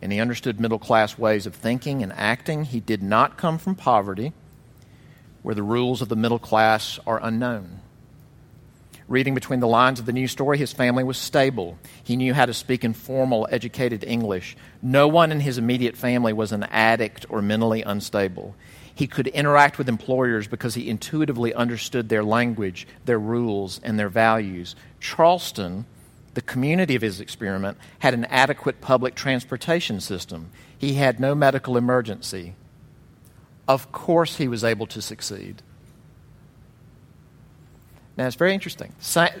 and 0.00 0.12
he 0.12 0.20
understood 0.20 0.60
middle 0.60 0.78
class 0.78 1.18
ways 1.18 1.46
of 1.46 1.54
thinking 1.54 2.02
and 2.02 2.12
acting. 2.12 2.64
He 2.64 2.80
did 2.80 3.02
not 3.02 3.36
come 3.36 3.58
from 3.58 3.74
poverty, 3.74 4.32
where 5.42 5.54
the 5.54 5.62
rules 5.62 6.00
of 6.00 6.08
the 6.08 6.16
middle 6.16 6.38
class 6.38 6.98
are 7.06 7.20
unknown. 7.22 7.80
Reading 9.06 9.34
between 9.34 9.60
the 9.60 9.68
lines 9.68 10.00
of 10.00 10.06
the 10.06 10.12
news 10.14 10.32
story, 10.32 10.56
his 10.56 10.72
family 10.72 11.04
was 11.04 11.18
stable. 11.18 11.76
He 12.02 12.16
knew 12.16 12.32
how 12.32 12.46
to 12.46 12.54
speak 12.54 12.84
in 12.84 12.94
formal, 12.94 13.46
educated 13.50 14.02
English. 14.02 14.56
No 14.80 15.08
one 15.08 15.30
in 15.30 15.40
his 15.40 15.58
immediate 15.58 15.96
family 15.96 16.32
was 16.32 16.52
an 16.52 16.62
addict 16.64 17.26
or 17.28 17.42
mentally 17.42 17.82
unstable. 17.82 18.54
He 18.94 19.06
could 19.06 19.26
interact 19.28 19.76
with 19.76 19.88
employers 19.88 20.46
because 20.46 20.74
he 20.74 20.88
intuitively 20.88 21.52
understood 21.52 22.08
their 22.08 22.22
language, 22.22 22.86
their 23.04 23.18
rules, 23.18 23.80
and 23.82 23.98
their 23.98 24.08
values. 24.08 24.76
Charleston, 25.00 25.86
the 26.34 26.40
community 26.40 26.94
of 26.94 27.02
his 27.02 27.20
experiment, 27.20 27.76
had 28.00 28.14
an 28.14 28.24
adequate 28.26 28.80
public 28.80 29.14
transportation 29.14 30.00
system. 30.00 30.50
He 30.78 30.94
had 30.94 31.18
no 31.18 31.34
medical 31.34 31.76
emergency. 31.76 32.54
Of 33.66 33.90
course, 33.90 34.36
he 34.36 34.46
was 34.46 34.62
able 34.62 34.86
to 34.88 35.02
succeed. 35.02 35.62
Now, 38.16 38.28
it's 38.28 38.36
very 38.36 38.54
interesting. 38.54 38.92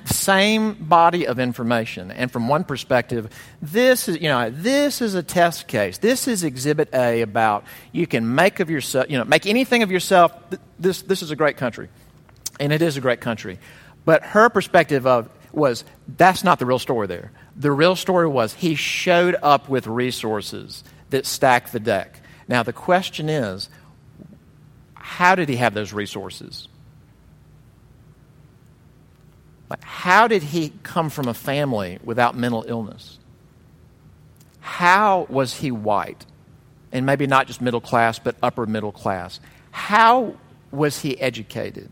same 0.04 0.74
body 0.74 1.28
of 1.28 1.38
information. 1.38 2.10
And 2.10 2.30
from 2.30 2.48
one 2.48 2.64
perspective, 2.64 3.30
this 3.62 4.08
is, 4.08 4.20
you 4.20 4.28
know, 4.28 4.50
this 4.50 5.00
is 5.00 5.14
a 5.14 5.22
test 5.22 5.68
case. 5.68 5.98
This 5.98 6.26
is 6.26 6.42
exhibit 6.42 6.88
A 6.92 7.20
about 7.20 7.64
you 7.92 8.08
can 8.08 8.34
make 8.34 8.58
of 8.58 8.70
yourself, 8.70 9.08
you 9.08 9.16
know, 9.16 9.24
make 9.24 9.46
anything 9.46 9.84
of 9.84 9.92
yourself. 9.92 10.32
This, 10.78 11.02
this 11.02 11.22
is 11.22 11.30
a 11.30 11.36
great 11.36 11.56
country. 11.56 11.88
And 12.58 12.72
it 12.72 12.82
is 12.82 12.96
a 12.96 13.00
great 13.00 13.20
country. 13.20 13.60
But 14.04 14.24
her 14.24 14.48
perspective 14.48 15.06
of 15.06 15.28
was 15.52 15.84
that's 16.16 16.42
not 16.42 16.58
the 16.58 16.66
real 16.66 16.80
story 16.80 17.06
there. 17.06 17.30
The 17.56 17.70
real 17.70 17.94
story 17.94 18.26
was 18.26 18.54
he 18.54 18.74
showed 18.74 19.36
up 19.40 19.68
with 19.68 19.86
resources 19.86 20.82
that 21.10 21.26
stacked 21.26 21.72
the 21.72 21.78
deck. 21.78 22.20
Now, 22.48 22.64
the 22.64 22.72
question 22.72 23.28
is, 23.28 23.68
how 24.94 25.36
did 25.36 25.48
he 25.48 25.56
have 25.56 25.74
those 25.74 25.92
resources? 25.92 26.66
How 29.82 30.28
did 30.28 30.42
he 30.42 30.72
come 30.82 31.10
from 31.10 31.28
a 31.28 31.34
family 31.34 31.98
without 32.04 32.36
mental 32.36 32.64
illness? 32.66 33.18
How 34.60 35.26
was 35.28 35.54
he 35.54 35.70
white? 35.70 36.24
And 36.92 37.06
maybe 37.06 37.26
not 37.26 37.46
just 37.46 37.60
middle 37.60 37.80
class, 37.80 38.18
but 38.18 38.36
upper 38.42 38.66
middle 38.66 38.92
class. 38.92 39.40
How 39.70 40.36
was 40.70 41.00
he 41.00 41.20
educated? 41.20 41.90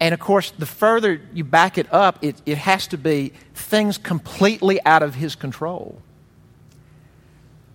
And 0.00 0.12
of 0.12 0.20
course, 0.20 0.50
the 0.50 0.66
further 0.66 1.20
you 1.32 1.44
back 1.44 1.78
it 1.78 1.92
up, 1.92 2.18
it, 2.22 2.40
it 2.44 2.58
has 2.58 2.88
to 2.88 2.98
be 2.98 3.32
things 3.54 3.98
completely 3.98 4.84
out 4.84 5.02
of 5.02 5.14
his 5.14 5.36
control. 5.36 6.02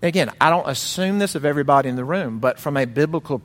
Again, 0.01 0.31
I 0.39 0.49
don't 0.49 0.67
assume 0.67 1.19
this 1.19 1.35
of 1.35 1.45
everybody 1.45 1.89
in 1.89 1.95
the 1.95 2.03
room, 2.03 2.39
but 2.39 2.59
from 2.59 2.77
a 2.77 2.85
biblical 2.85 3.41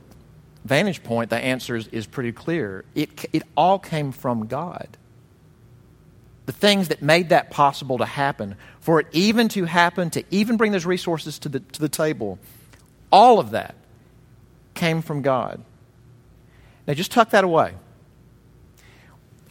vantage 0.65 1.03
point, 1.03 1.29
the 1.29 1.37
answer 1.37 1.75
is, 1.75 1.87
is 1.87 2.05
pretty 2.07 2.31
clear. 2.31 2.85
It, 2.95 3.25
it 3.33 3.43
all 3.55 3.79
came 3.79 4.11
from 4.11 4.47
God. 4.47 4.97
The 6.45 6.51
things 6.51 6.89
that 6.89 7.01
made 7.01 7.29
that 7.29 7.51
possible 7.51 7.97
to 7.99 8.05
happen, 8.05 8.55
for 8.79 8.99
it 8.99 9.07
even 9.11 9.47
to 9.49 9.65
happen, 9.65 10.09
to 10.11 10.23
even 10.29 10.57
bring 10.57 10.71
those 10.71 10.85
resources 10.85 11.39
to 11.39 11.49
the, 11.49 11.59
to 11.59 11.79
the 11.79 11.89
table, 11.89 12.37
all 13.11 13.39
of 13.39 13.51
that 13.51 13.75
came 14.73 15.01
from 15.01 15.21
God. 15.21 15.63
Now, 16.85 16.93
just 16.93 17.11
tuck 17.11 17.29
that 17.29 17.43
away. 17.43 17.73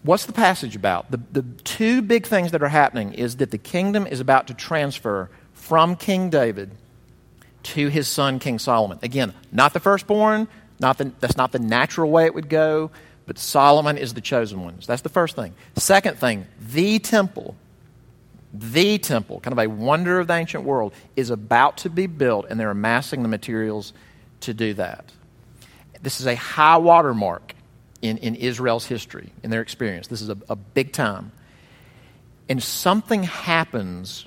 What's 0.03 0.27
the 0.27 0.33
passage 0.33 0.77
about? 0.77 1.11
The, 1.11 1.21
the 1.33 1.43
two 1.65 2.03
big 2.03 2.27
things 2.27 2.51
that 2.51 2.63
are 2.63 2.69
happening 2.69 3.15
is 3.15 3.37
that 3.37 3.51
the 3.53 3.59
kingdom 3.59 4.07
is 4.07 4.21
about 4.21 4.49
to 4.49 4.55
transfer 4.55 5.31
from 5.55 5.97
King 5.97 6.29
David 6.29 6.73
to 7.63 7.89
his 7.89 8.09
son, 8.09 8.39
King 8.39 8.59
Solomon. 8.59 8.99
Again, 9.03 9.33
not 9.53 9.73
the 9.73 9.81
firstborn, 9.81 10.49
not 10.83 10.99
the, 10.99 11.13
that's 11.21 11.37
not 11.37 11.53
the 11.53 11.59
natural 11.59 12.11
way 12.11 12.27
it 12.27 12.35
would 12.35 12.49
go, 12.49 12.91
but 13.27 13.39
Solomon 13.39 13.97
is 13.97 14.15
the 14.15 14.21
chosen 14.21 14.63
one. 14.63 14.81
So 14.81 14.93
that's 14.93 15.03
the 15.03 15.09
first 15.09 15.37
thing. 15.37 15.55
Second 15.77 16.19
thing, 16.19 16.47
the 16.61 16.99
temple, 16.99 17.57
the 18.53 18.99
temple, 18.99 19.41
kind 19.41 19.53
of 19.53 19.59
a 19.59 19.69
wonder 19.69 20.21
of 20.21 20.27
the 20.27 20.35
ancient 20.35 20.65
world, 20.65 20.93
is 21.17 21.31
about 21.31 21.79
to 21.79 21.91
be 21.91 22.07
built, 22.07 22.47
and 22.51 22.61
they're 22.61 22.71
amassing 22.71 23.23
the 23.23 23.29
materials 23.29 23.93
to 24.41 24.53
do 24.53 24.75
that. 24.75 25.11
This 26.03 26.21
is 26.21 26.27
a 26.27 26.35
high 26.35 26.77
water 26.79 27.15
mark 27.15 27.55
in, 28.03 28.19
in 28.19 28.35
Israel's 28.35 28.85
history, 28.85 29.33
in 29.43 29.51
their 29.51 29.63
experience. 29.63 30.09
This 30.09 30.21
is 30.21 30.29
a, 30.29 30.37
a 30.49 30.57
big 30.57 30.93
time. 30.93 31.33
And 32.49 32.63
something 32.63 33.23
happens 33.23 34.27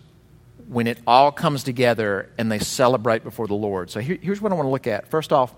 when 0.67 0.88
it 0.88 0.97
all 1.05 1.31
comes 1.31 1.63
together 1.63 2.29
and 2.38 2.51
they 2.51 2.59
celebrate 2.59 3.24
before 3.24 3.47
the 3.47 3.53
Lord. 3.55 3.91
So 3.91 4.00
here, 4.00 4.17
here's 4.19 4.41
what 4.41 4.51
I 4.51 4.55
want 4.55 4.65
to 4.65 4.71
look 4.71 4.88
at. 4.88 5.09
First 5.09 5.31
off, 5.31 5.53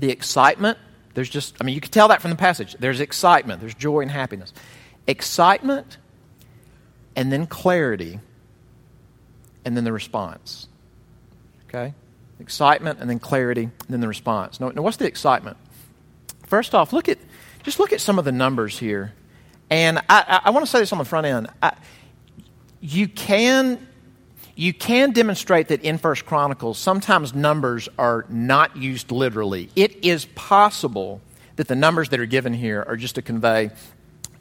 the 0.00 0.10
excitement, 0.10 0.78
there's 1.14 1.28
just, 1.28 1.56
I 1.60 1.64
mean, 1.64 1.74
you 1.74 1.80
can 1.80 1.90
tell 1.90 2.08
that 2.08 2.22
from 2.22 2.30
the 2.30 2.36
passage. 2.36 2.74
There's 2.78 3.00
excitement, 3.00 3.60
there's 3.60 3.74
joy 3.74 4.00
and 4.00 4.10
happiness. 4.10 4.52
Excitement, 5.06 5.98
and 7.14 7.30
then 7.30 7.46
clarity, 7.46 8.20
and 9.64 9.76
then 9.76 9.84
the 9.84 9.92
response. 9.92 10.68
Okay? 11.68 11.94
Excitement, 12.40 12.98
and 13.00 13.10
then 13.10 13.18
clarity, 13.18 13.64
and 13.64 13.88
then 13.88 14.00
the 14.00 14.08
response. 14.08 14.58
Now, 14.60 14.70
now 14.70 14.82
what's 14.82 14.96
the 14.96 15.06
excitement? 15.06 15.56
First 16.46 16.74
off, 16.74 16.92
look 16.92 17.08
at, 17.08 17.18
just 17.62 17.78
look 17.78 17.92
at 17.92 18.00
some 18.00 18.18
of 18.18 18.24
the 18.24 18.32
numbers 18.32 18.78
here. 18.78 19.12
And 19.68 19.98
I, 19.98 20.02
I, 20.08 20.40
I 20.44 20.50
want 20.50 20.64
to 20.64 20.70
say 20.70 20.80
this 20.80 20.92
on 20.92 20.98
the 20.98 21.04
front 21.04 21.26
end. 21.26 21.48
I, 21.62 21.74
you 22.80 23.06
can 23.06 23.86
you 24.56 24.72
can 24.72 25.12
demonstrate 25.12 25.68
that 25.68 25.82
in 25.82 25.98
First 25.98 26.26
Chronicles, 26.26 26.78
sometimes 26.78 27.34
numbers 27.34 27.88
are 27.98 28.26
not 28.28 28.76
used 28.76 29.10
literally. 29.10 29.70
It 29.76 30.04
is 30.04 30.26
possible 30.26 31.20
that 31.56 31.68
the 31.68 31.76
numbers 31.76 32.08
that 32.10 32.20
are 32.20 32.26
given 32.26 32.54
here 32.54 32.84
are 32.86 32.96
just 32.96 33.16
to 33.16 33.22
convey 33.22 33.70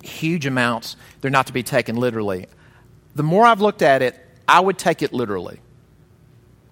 huge 0.04 0.46
amounts. 0.46 0.96
They're 1.22 1.32
not 1.32 1.48
to 1.48 1.54
be 1.54 1.64
taken 1.64 1.96
literally. 1.96 2.48
The 3.16 3.24
more 3.24 3.46
I've 3.46 3.62
looked 3.62 3.82
at 3.82 4.02
it, 4.02 4.16
I 4.48 4.60
would 4.60 4.78
take 4.78 5.02
it 5.02 5.14
literally. 5.14 5.60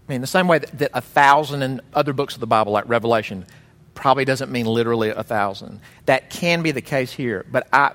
I 0.08 0.12
mean, 0.12 0.22
the 0.22 0.28
same 0.28 0.48
way 0.48 0.60
that, 0.60 0.78
that 0.80 0.92
a 0.94 1.02
thousand 1.02 1.64
in 1.64 1.82
other 1.94 2.14
books 2.14 2.36
of 2.36 2.40
the 2.40 2.48
Bible, 2.48 2.72
like 2.72 2.88
Revelation, 2.88 3.46
probably 3.94 4.26
doesn't 4.26 4.52
mean 4.52 4.66
literally 4.66 5.10
a 5.10 5.24
thousand. 5.24 5.82
That 6.06 6.30
can 6.30 6.62
be 6.62 6.72
the 6.72 6.82
case 6.82 7.12
here, 7.12 7.46
but 7.52 7.68
I, 7.74 7.92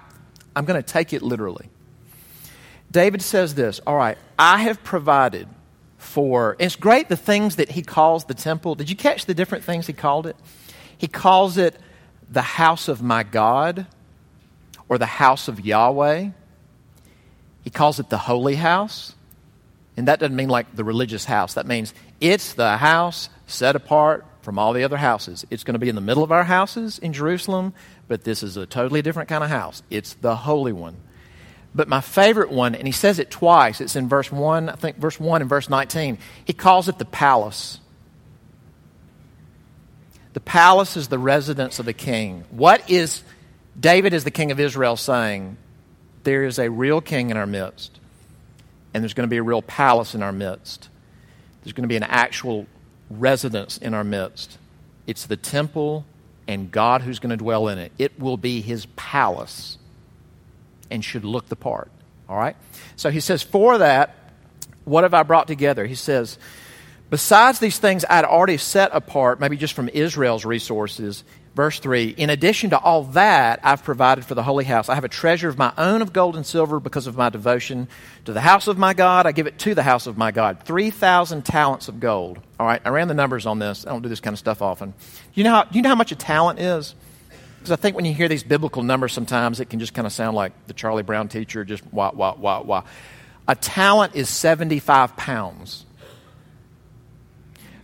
I'm 0.54 0.64
going 0.66 0.80
to 0.80 0.86
take 0.86 1.12
it 1.12 1.22
literally. 1.22 1.70
David 2.92 3.22
says 3.22 3.54
this 3.54 3.80
All 3.86 3.96
right, 3.96 4.18
I 4.38 4.58
have 4.58 4.84
provided 4.84 5.48
for, 5.96 6.56
it's 6.58 6.76
great 6.76 7.08
the 7.08 7.16
things 7.16 7.56
that 7.56 7.70
he 7.70 7.82
calls 7.82 8.26
the 8.26 8.34
temple. 8.34 8.74
Did 8.74 8.90
you 8.90 8.96
catch 8.96 9.24
the 9.26 9.34
different 9.34 9.64
things 9.64 9.86
he 9.86 9.92
called 9.92 10.26
it? 10.26 10.36
He 10.98 11.08
calls 11.08 11.56
it 11.58 11.76
the 12.30 12.42
house 12.42 12.88
of 12.88 13.02
my 13.02 13.22
God 13.22 13.86
or 14.88 14.98
the 14.98 15.06
house 15.06 15.48
of 15.48 15.60
Yahweh. 15.60 16.30
He 17.62 17.70
calls 17.70 17.98
it 17.98 18.10
the 18.10 18.18
holy 18.18 18.56
house. 18.56 19.14
And 19.96 20.08
that 20.08 20.20
doesn't 20.20 20.36
mean 20.36 20.48
like 20.48 20.74
the 20.74 20.84
religious 20.84 21.24
house. 21.24 21.54
That 21.54 21.66
means 21.66 21.94
it's 22.20 22.54
the 22.54 22.76
house 22.76 23.28
set 23.46 23.76
apart 23.76 24.26
from 24.42 24.58
all 24.58 24.72
the 24.72 24.84
other 24.84 24.96
houses. 24.96 25.46
It's 25.50 25.64
going 25.64 25.74
to 25.74 25.78
be 25.78 25.88
in 25.88 25.94
the 25.94 26.00
middle 26.00 26.22
of 26.22 26.32
our 26.32 26.44
houses 26.44 26.98
in 26.98 27.12
Jerusalem, 27.12 27.74
but 28.08 28.24
this 28.24 28.42
is 28.42 28.56
a 28.56 28.66
totally 28.66 29.02
different 29.02 29.28
kind 29.28 29.44
of 29.44 29.50
house. 29.50 29.82
It's 29.90 30.14
the 30.14 30.34
holy 30.34 30.72
one. 30.72 30.96
But 31.74 31.88
my 31.88 32.00
favorite 32.00 32.50
one, 32.50 32.74
and 32.74 32.86
he 32.86 32.92
says 32.92 33.18
it 33.18 33.30
twice, 33.30 33.80
it's 33.80 33.96
in 33.96 34.08
verse 34.08 34.30
1, 34.30 34.68
I 34.68 34.74
think 34.74 34.98
verse 34.98 35.18
1 35.18 35.40
and 35.40 35.48
verse 35.48 35.70
19. 35.70 36.18
He 36.44 36.52
calls 36.52 36.88
it 36.88 36.98
the 36.98 37.04
palace. 37.04 37.80
The 40.34 40.40
palace 40.40 40.96
is 40.96 41.08
the 41.08 41.18
residence 41.18 41.78
of 41.78 41.86
the 41.86 41.92
king. 41.92 42.44
What 42.50 42.90
is 42.90 43.22
David, 43.78 44.12
as 44.12 44.24
the 44.24 44.30
king 44.30 44.50
of 44.50 44.60
Israel, 44.60 44.96
saying? 44.96 45.56
There 46.24 46.44
is 46.44 46.58
a 46.58 46.70
real 46.70 47.00
king 47.00 47.30
in 47.30 47.36
our 47.36 47.46
midst, 47.46 47.98
and 48.92 49.02
there's 49.02 49.14
going 49.14 49.26
to 49.26 49.30
be 49.30 49.38
a 49.38 49.42
real 49.42 49.62
palace 49.62 50.14
in 50.14 50.22
our 50.22 50.32
midst. 50.32 50.88
There's 51.62 51.72
going 51.72 51.84
to 51.84 51.88
be 51.88 51.96
an 51.96 52.02
actual 52.02 52.66
residence 53.10 53.78
in 53.78 53.94
our 53.94 54.04
midst. 54.04 54.58
It's 55.06 55.26
the 55.26 55.36
temple 55.36 56.04
and 56.46 56.70
God 56.70 57.02
who's 57.02 57.18
going 57.18 57.30
to 57.30 57.36
dwell 57.36 57.68
in 57.68 57.78
it. 57.78 57.92
It 57.98 58.18
will 58.18 58.36
be 58.36 58.60
his 58.60 58.86
palace 58.96 59.78
and 60.92 61.04
should 61.04 61.24
look 61.24 61.48
the 61.48 61.56
part. 61.56 61.90
All 62.28 62.36
right? 62.36 62.56
So 62.96 63.10
he 63.10 63.20
says, 63.20 63.42
For 63.42 63.78
that, 63.78 64.14
what 64.84 65.04
have 65.04 65.14
I 65.14 65.22
brought 65.22 65.48
together? 65.48 65.86
He 65.86 65.94
says, 65.94 66.38
Besides 67.10 67.58
these 67.58 67.78
things 67.78 68.04
I'd 68.08 68.24
already 68.24 68.56
set 68.56 68.90
apart, 68.94 69.40
maybe 69.40 69.56
just 69.56 69.74
from 69.74 69.88
Israel's 69.90 70.44
resources, 70.44 71.24
verse 71.54 71.78
3 71.78 72.08
In 72.16 72.30
addition 72.30 72.70
to 72.70 72.78
all 72.78 73.04
that 73.04 73.60
I've 73.62 73.84
provided 73.84 74.24
for 74.24 74.34
the 74.34 74.42
holy 74.42 74.64
house, 74.64 74.88
I 74.88 74.94
have 74.94 75.04
a 75.04 75.08
treasure 75.08 75.48
of 75.48 75.58
my 75.58 75.72
own 75.76 76.00
of 76.00 76.12
gold 76.12 76.36
and 76.36 76.46
silver 76.46 76.80
because 76.80 77.06
of 77.06 77.16
my 77.16 77.28
devotion 77.28 77.88
to 78.24 78.32
the 78.32 78.40
house 78.40 78.66
of 78.66 78.78
my 78.78 78.94
God. 78.94 79.26
I 79.26 79.32
give 79.32 79.46
it 79.46 79.58
to 79.60 79.74
the 79.74 79.82
house 79.82 80.06
of 80.06 80.16
my 80.16 80.30
God. 80.30 80.62
3,000 80.64 81.44
talents 81.44 81.88
of 81.88 82.00
gold. 82.00 82.38
All 82.58 82.66
right, 82.66 82.80
I 82.84 82.88
ran 82.88 83.08
the 83.08 83.14
numbers 83.14 83.44
on 83.44 83.58
this. 83.58 83.86
I 83.86 83.90
don't 83.90 84.02
do 84.02 84.08
this 84.08 84.20
kind 84.20 84.34
of 84.34 84.38
stuff 84.38 84.62
often. 84.62 84.94
You 85.34 85.44
know 85.44 85.50
how, 85.50 85.66
you 85.70 85.82
know 85.82 85.90
how 85.90 85.94
much 85.94 86.12
a 86.12 86.16
talent 86.16 86.60
is? 86.60 86.94
Because 87.62 87.78
I 87.78 87.80
think 87.80 87.94
when 87.94 88.04
you 88.04 88.12
hear 88.12 88.26
these 88.26 88.42
biblical 88.42 88.82
numbers, 88.82 89.12
sometimes 89.12 89.60
it 89.60 89.70
can 89.70 89.78
just 89.78 89.94
kind 89.94 90.04
of 90.04 90.12
sound 90.12 90.34
like 90.34 90.52
the 90.66 90.74
Charlie 90.74 91.04
Brown 91.04 91.28
teacher, 91.28 91.64
just 91.64 91.84
wah, 91.92 92.10
wah, 92.12 92.34
wah, 92.36 92.60
wah. 92.60 92.82
A 93.46 93.54
talent 93.54 94.16
is 94.16 94.28
75 94.28 95.16
pounds. 95.16 95.86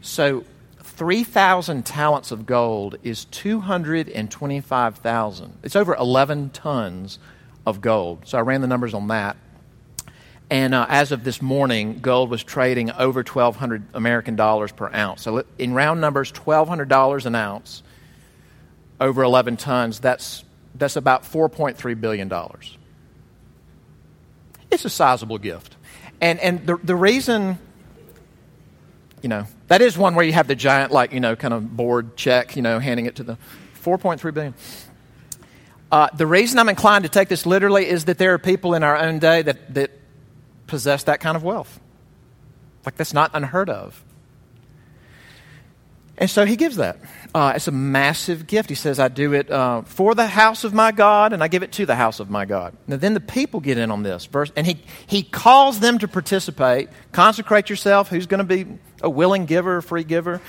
So 0.02 0.42
3,000 0.80 1.86
talents 1.86 2.32
of 2.32 2.44
gold 2.44 2.96
is 3.04 3.26
225,000. 3.26 5.58
It's 5.62 5.76
over 5.76 5.94
11 5.94 6.50
tons 6.50 7.20
of 7.64 7.80
gold. 7.80 8.26
So 8.26 8.36
I 8.36 8.40
ran 8.40 8.62
the 8.62 8.66
numbers 8.66 8.94
on 8.94 9.06
that. 9.08 9.36
And 10.50 10.74
uh, 10.74 10.86
as 10.88 11.12
of 11.12 11.22
this 11.22 11.40
morning, 11.40 12.00
gold 12.00 12.30
was 12.30 12.42
trading 12.42 12.90
over 12.90 13.20
1,200 13.20 13.84
American 13.94 14.34
dollars 14.34 14.72
per 14.72 14.92
ounce. 14.92 15.22
So 15.22 15.44
in 15.56 15.72
round 15.72 16.00
numbers, 16.00 16.32
$1,200 16.32 17.26
an 17.26 17.36
ounce 17.36 17.84
over 19.00 19.22
11 19.22 19.56
tons, 19.56 20.00
that's, 20.00 20.44
that's 20.74 20.96
about 20.96 21.22
$4.3 21.22 22.00
billion. 22.00 22.32
It's 24.70 24.84
a 24.84 24.90
sizable 24.90 25.38
gift. 25.38 25.76
And, 26.20 26.38
and 26.40 26.66
the, 26.66 26.76
the 26.76 26.96
reason, 26.96 27.58
you 29.22 29.28
know, 29.28 29.46
that 29.68 29.82
is 29.82 29.96
one 29.96 30.14
where 30.14 30.24
you 30.24 30.32
have 30.32 30.48
the 30.48 30.56
giant, 30.56 30.92
like, 30.92 31.12
you 31.12 31.20
know, 31.20 31.36
kind 31.36 31.54
of 31.54 31.76
board 31.76 32.16
check, 32.16 32.56
you 32.56 32.62
know, 32.62 32.78
handing 32.78 33.06
it 33.06 33.16
to 33.16 33.22
the 33.22 33.38
4.3 33.82 34.34
billion. 34.34 34.54
Uh, 35.90 36.08
the 36.14 36.26
reason 36.26 36.58
I'm 36.58 36.68
inclined 36.68 37.04
to 37.04 37.08
take 37.08 37.28
this 37.28 37.46
literally 37.46 37.88
is 37.88 38.06
that 38.06 38.18
there 38.18 38.34
are 38.34 38.38
people 38.38 38.74
in 38.74 38.82
our 38.82 38.96
own 38.96 39.20
day 39.20 39.42
that, 39.42 39.74
that 39.74 39.90
possess 40.66 41.04
that 41.04 41.20
kind 41.20 41.36
of 41.36 41.42
wealth. 41.42 41.80
Like, 42.84 42.96
that's 42.96 43.14
not 43.14 43.30
unheard 43.32 43.70
of. 43.70 44.04
And 46.18 46.28
so 46.28 46.44
he 46.44 46.56
gives 46.56 46.76
that. 46.76 46.98
Uh, 47.34 47.52
it's 47.56 47.68
a 47.68 47.72
massive 47.72 48.46
gift. 48.46 48.68
He 48.68 48.74
says, 48.74 48.98
I 48.98 49.08
do 49.08 49.34
it 49.34 49.50
uh, 49.50 49.82
for 49.82 50.14
the 50.14 50.26
house 50.26 50.64
of 50.64 50.72
my 50.72 50.92
God, 50.92 51.32
and 51.32 51.42
I 51.42 51.48
give 51.48 51.62
it 51.62 51.72
to 51.72 51.86
the 51.86 51.94
house 51.94 52.20
of 52.20 52.30
my 52.30 52.46
God. 52.46 52.76
Now, 52.86 52.96
then 52.96 53.14
the 53.14 53.20
people 53.20 53.60
get 53.60 53.76
in 53.76 53.90
on 53.90 54.02
this. 54.02 54.24
Verse, 54.26 54.50
and 54.56 54.66
he, 54.66 54.82
he 55.06 55.22
calls 55.22 55.80
them 55.80 55.98
to 55.98 56.08
participate. 56.08 56.88
Consecrate 57.12 57.68
yourself. 57.68 58.08
Who's 58.08 58.26
going 58.26 58.46
to 58.46 58.64
be 58.64 58.78
a 59.02 59.10
willing 59.10 59.44
giver, 59.44 59.76
a 59.76 59.82
free 59.82 60.04
giver? 60.04 60.40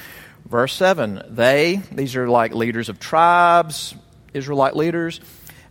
Verse 0.46 0.74
7 0.74 1.24
They, 1.30 1.82
these 1.92 2.16
are 2.16 2.30
like 2.30 2.54
leaders 2.54 2.90
of 2.90 3.00
tribes, 3.00 3.94
Israelite 4.34 4.76
leaders, 4.76 5.20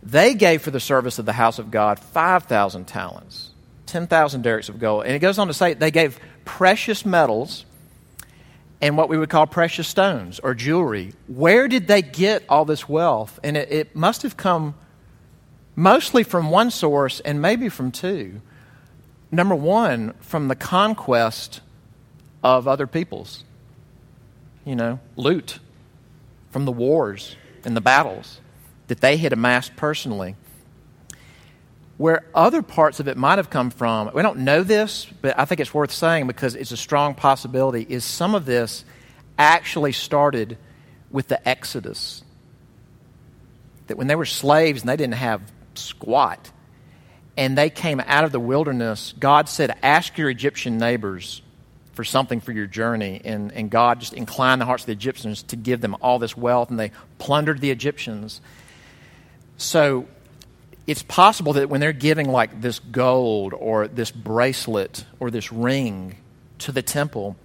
they 0.01 0.33
gave 0.33 0.61
for 0.61 0.71
the 0.71 0.79
service 0.79 1.19
of 1.19 1.25
the 1.25 1.33
house 1.33 1.59
of 1.59 1.71
God 1.71 1.99
5,000 1.99 2.85
talents, 2.85 3.51
10,000 3.87 4.43
darics 4.43 4.69
of 4.69 4.79
gold. 4.79 5.05
And 5.05 5.13
it 5.13 5.19
goes 5.19 5.37
on 5.37 5.47
to 5.47 5.53
say 5.53 5.73
they 5.73 5.91
gave 5.91 6.19
precious 6.45 7.05
metals 7.05 7.65
and 8.81 8.97
what 8.97 9.09
we 9.09 9.17
would 9.17 9.29
call 9.29 9.45
precious 9.45 9.87
stones 9.87 10.39
or 10.39 10.53
jewelry. 10.53 11.13
Where 11.27 11.67
did 11.67 11.87
they 11.87 12.01
get 12.01 12.43
all 12.47 12.65
this 12.65 12.87
wealth? 12.87 13.39
And 13.43 13.57
it, 13.57 13.71
it, 13.71 13.95
must 13.95 14.23
have 14.23 14.37
come 14.37 14.75
mostly 15.75 16.23
from 16.23 16.49
one 16.49 16.71
source 16.71 17.19
and 17.19 17.41
maybe 17.41 17.69
from 17.69 17.91
two. 17.91 18.41
Number 19.31 19.55
one, 19.55 20.13
from 20.21 20.47
the 20.47 20.55
conquest 20.55 21.61
of 22.43 22.67
other 22.67 22.87
peoples. 22.87 23.43
You 24.65 24.75
know, 24.75 24.99
loot 25.15 25.59
from 26.51 26.65
the 26.65 26.71
wars 26.71 27.35
and 27.65 27.75
the 27.75 27.81
battles 27.81 28.39
that 28.87 29.01
they 29.01 29.17
had 29.17 29.33
amassed 29.33 29.75
personally. 29.75 30.35
Where 31.99 32.23
other 32.33 32.61
parts 32.61 33.01
of 33.01 33.09
it 33.09 33.17
might 33.17 33.39
have 33.39 33.49
come 33.49 33.71
from, 33.71 34.11
we 34.13 34.21
don't 34.21 34.39
know 34.39 34.63
this, 34.63 35.05
but 35.21 35.37
I 35.37 35.43
think 35.43 35.59
it's 35.59 35.73
worth 35.73 35.91
saying 35.91 36.27
because 36.27 36.55
it's 36.55 36.71
a 36.71 36.77
strong 36.77 37.13
possibility, 37.13 37.85
is 37.89 38.05
some 38.05 38.35
of 38.35 38.45
this 38.45 38.85
actually 39.37 39.91
started 39.91 40.57
with 41.11 41.27
the 41.27 41.45
Exodus. 41.45 42.23
That 43.87 43.97
when 43.97 44.07
they 44.07 44.15
were 44.15 44.23
slaves 44.23 44.79
and 44.81 44.87
they 44.87 44.95
didn't 44.95 45.15
have 45.15 45.41
squat, 45.75 46.49
and 47.35 47.57
they 47.57 47.69
came 47.69 47.99
out 47.99 48.23
of 48.23 48.31
the 48.31 48.39
wilderness, 48.39 49.13
God 49.19 49.49
said, 49.49 49.77
Ask 49.83 50.17
your 50.17 50.29
Egyptian 50.29 50.77
neighbors 50.77 51.41
for 51.95 52.05
something 52.05 52.39
for 52.39 52.53
your 52.53 52.65
journey. 52.65 53.19
And, 53.25 53.51
and 53.51 53.69
God 53.69 53.99
just 53.99 54.13
inclined 54.13 54.61
the 54.61 54.65
hearts 54.65 54.83
of 54.83 54.87
the 54.87 54.93
Egyptians 54.93 55.43
to 55.43 55.57
give 55.57 55.81
them 55.81 55.97
all 55.99 56.17
this 56.17 56.37
wealth, 56.37 56.69
and 56.69 56.79
they 56.79 56.91
plundered 57.17 57.59
the 57.59 57.71
Egyptians. 57.71 58.39
So 59.57 60.07
it's 60.87 61.03
possible 61.03 61.53
that 61.53 61.69
when 61.69 61.81
they're 61.81 61.93
giving 61.93 62.29
like 62.29 62.61
this 62.61 62.79
gold 62.79 63.53
or 63.53 63.87
this 63.87 64.11
bracelet 64.11 65.05
or 65.19 65.29
this 65.29 65.51
ring 65.51 66.15
to 66.59 66.71
the 66.71 66.81
temple, 66.81 67.35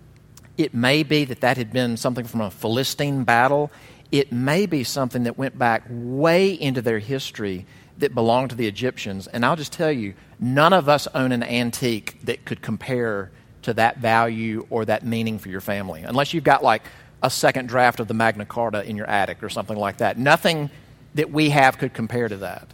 it 0.56 0.72
may 0.72 1.02
be 1.02 1.24
that 1.24 1.40
that 1.40 1.56
had 1.56 1.72
been 1.72 1.96
something 1.96 2.24
from 2.24 2.40
a 2.40 2.50
Philistine 2.50 3.24
battle. 3.24 3.70
It 4.12 4.32
may 4.32 4.66
be 4.66 4.84
something 4.84 5.24
that 5.24 5.36
went 5.36 5.58
back 5.58 5.84
way 5.88 6.52
into 6.52 6.80
their 6.80 7.00
history 7.00 7.66
that 7.98 8.14
belonged 8.14 8.50
to 8.50 8.56
the 8.56 8.66
Egyptians. 8.66 9.26
And 9.26 9.44
I'll 9.44 9.56
just 9.56 9.72
tell 9.72 9.92
you, 9.92 10.14
none 10.40 10.72
of 10.72 10.88
us 10.88 11.06
own 11.14 11.32
an 11.32 11.42
antique 11.42 12.18
that 12.24 12.44
could 12.44 12.62
compare 12.62 13.30
to 13.62 13.74
that 13.74 13.98
value 13.98 14.66
or 14.70 14.84
that 14.84 15.04
meaning 15.04 15.38
for 15.38 15.48
your 15.48 15.60
family, 15.60 16.02
unless 16.02 16.34
you've 16.34 16.44
got 16.44 16.62
like 16.62 16.82
a 17.22 17.30
second 17.30 17.68
draft 17.68 18.00
of 18.00 18.08
the 18.08 18.14
Magna 18.14 18.44
Carta 18.44 18.84
in 18.84 18.96
your 18.96 19.06
attic 19.06 19.42
or 19.42 19.48
something 19.48 19.76
like 19.76 19.98
that. 19.98 20.18
Nothing 20.18 20.70
that 21.14 21.30
we 21.30 21.50
have 21.50 21.78
could 21.78 21.94
compare 21.94 22.28
to 22.28 22.36
that. 22.38 22.73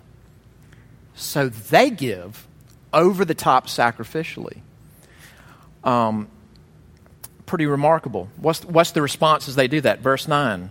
So 1.14 1.48
they 1.48 1.90
give 1.90 2.46
over 2.92 3.24
the 3.24 3.34
top 3.34 3.66
sacrificially. 3.66 4.58
Um, 5.84 6.28
pretty 7.46 7.66
remarkable. 7.66 8.28
What's, 8.36 8.64
what's 8.64 8.92
the 8.92 9.02
response 9.02 9.48
as 9.48 9.54
they 9.54 9.68
do 9.68 9.80
that? 9.82 10.00
Verse 10.00 10.28
9. 10.28 10.70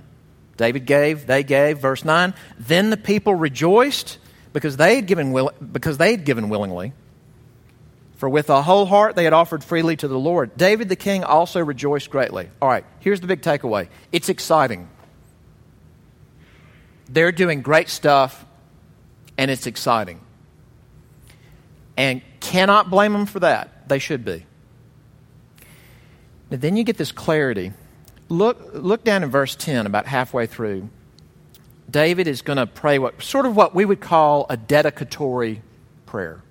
David 0.57 0.85
gave, 0.85 1.25
they 1.25 1.43
gave. 1.43 1.79
Verse 1.79 2.03
9. 2.03 2.33
Then 2.57 2.89
the 2.89 2.97
people 2.97 3.33
rejoiced 3.35 4.17
because 4.53 4.77
they 4.77 4.95
had 4.95 5.05
given, 5.05 5.31
will, 5.31 5.51
because 5.71 5.97
they 5.97 6.11
had 6.11 6.25
given 6.25 6.49
willingly. 6.49 6.93
For 8.17 8.27
with 8.27 8.49
a 8.49 8.61
whole 8.61 8.85
heart 8.85 9.15
they 9.15 9.23
had 9.23 9.33
offered 9.33 9.63
freely 9.63 9.95
to 9.97 10.07
the 10.07 10.19
Lord. 10.19 10.57
David 10.57 10.89
the 10.89 10.97
king 10.97 11.23
also 11.23 11.63
rejoiced 11.63 12.09
greatly. 12.09 12.49
All 12.61 12.67
right, 12.67 12.83
here's 12.99 13.21
the 13.21 13.27
big 13.27 13.41
takeaway 13.41 13.87
it's 14.11 14.27
exciting. 14.27 14.89
They're 17.07 17.31
doing 17.31 17.61
great 17.61 17.89
stuff, 17.89 18.45
and 19.37 19.49
it's 19.49 19.65
exciting 19.65 20.19
and 21.99 22.21
cannot 22.39 22.89
blame 22.89 23.11
them 23.11 23.25
for 23.25 23.41
that. 23.41 23.89
They 23.89 23.99
should 23.99 24.23
be. 24.23 24.45
But 26.49 26.61
then 26.61 26.77
you 26.77 26.85
get 26.85 26.97
this 26.97 27.11
clarity. 27.11 27.73
Look, 28.29 28.69
look 28.73 29.03
down 29.03 29.21
in 29.21 29.29
verse 29.29 29.53
10, 29.53 29.85
about 29.85 30.05
halfway 30.05 30.45
through. 30.45 30.87
David 31.89 32.27
is 32.27 32.41
going 32.41 32.55
to 32.55 32.65
pray 32.65 32.99
what 32.99 33.21
sort 33.21 33.45
of 33.45 33.53
what 33.53 33.75
we 33.75 33.83
would 33.83 33.99
call 33.99 34.45
a 34.49 34.55
dedicatory 34.55 35.61
prayer. 36.05 36.41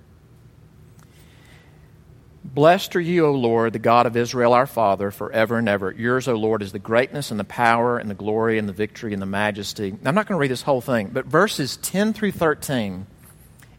Blessed 2.43 2.95
are 2.95 3.01
you, 3.01 3.25
O 3.25 3.31
Lord, 3.31 3.73
the 3.73 3.79
God 3.79 4.05
of 4.05 4.15
Israel, 4.15 4.53
our 4.53 4.67
Father, 4.67 5.09
forever 5.09 5.57
and 5.57 5.67
ever. 5.67 5.91
Yours, 5.91 6.27
O 6.27 6.35
Lord, 6.35 6.61
is 6.61 6.73
the 6.73 6.79
greatness 6.79 7.31
and 7.31 7.39
the 7.39 7.43
power 7.43 7.97
and 7.97 8.07
the 8.07 8.15
glory 8.15 8.59
and 8.59 8.69
the 8.69 8.73
victory 8.73 9.13
and 9.13 9.21
the 9.21 9.25
majesty. 9.25 9.95
I'm 10.05 10.13
not 10.13 10.27
going 10.27 10.37
to 10.37 10.41
read 10.41 10.51
this 10.51 10.61
whole 10.61 10.81
thing, 10.81 11.09
but 11.11 11.25
verses 11.25 11.77
10 11.77 12.13
through 12.13 12.33
13 12.33 13.07